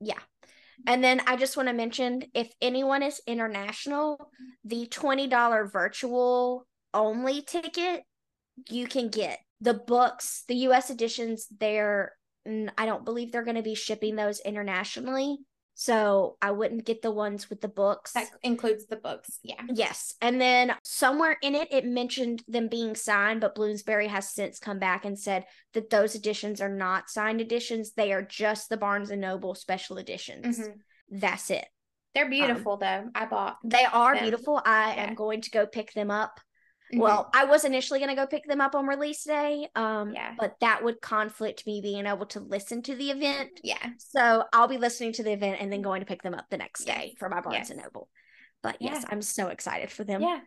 [0.00, 0.18] Yeah.
[0.86, 4.30] And then I just want to mention if anyone is international,
[4.64, 8.02] the $20 virtual only ticket
[8.70, 9.38] you can get.
[9.60, 12.12] The books, the US editions, they're
[12.78, 15.38] I don't believe they're going to be shipping those internationally.
[15.80, 18.12] So I wouldn't get the ones with the books.
[18.14, 19.38] That includes the books.
[19.44, 19.62] Yeah.
[19.72, 20.16] Yes.
[20.20, 24.80] And then somewhere in it, it mentioned them being signed, but Bloomsbury has since come
[24.80, 25.44] back and said
[25.74, 27.92] that those editions are not signed editions.
[27.92, 30.58] They are just the Barnes and Noble special editions.
[30.58, 30.72] Mhm.
[31.10, 31.66] That's it.
[32.12, 33.08] They're beautiful though.
[33.14, 33.58] I bought.
[33.62, 34.24] They are them.
[34.24, 34.60] beautiful.
[34.64, 35.04] I Yeah.
[35.10, 36.40] am going to go pick them up.
[36.92, 37.00] Mhm.
[37.00, 39.68] Well, I was initially going to go pick them up on release day.
[39.74, 40.34] Um, Yeah.
[40.38, 43.60] but that would conflict me being able to listen to the event.
[43.62, 43.90] yeah.
[43.98, 46.56] So I'll be listening to the event and then going to pick them up the
[46.56, 47.70] next day for my Barnes Yes.
[47.70, 48.08] and Noble.
[48.62, 49.08] But yes, Yeah.
[49.12, 50.22] I'm so excited for them.
[50.22, 50.40] Yeah.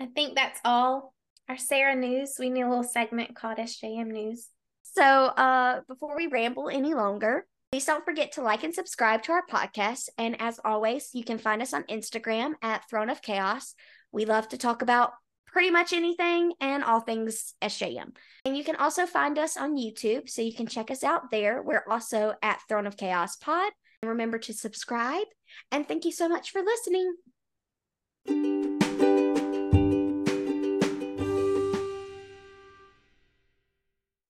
[0.00, 1.14] I think that's all
[1.48, 2.36] our Sarah news.
[2.38, 4.48] We need a little segment called SJM News.
[4.82, 9.32] So, uh, before we ramble any longer, please don't forget to like and subscribe to
[9.32, 10.08] our podcast.
[10.18, 13.74] And as always, you can find us on Instagram at Throne of Chaos.
[14.12, 15.12] We love to talk about
[15.54, 18.10] pretty much anything and all things SJM.
[18.44, 21.62] And you can also find us on YouTube, so you can check us out there.
[21.62, 23.70] We're also at Throne of Chaos Pod.
[24.02, 25.28] Remember to subscribe.
[25.70, 27.14] And thank you so much for listening.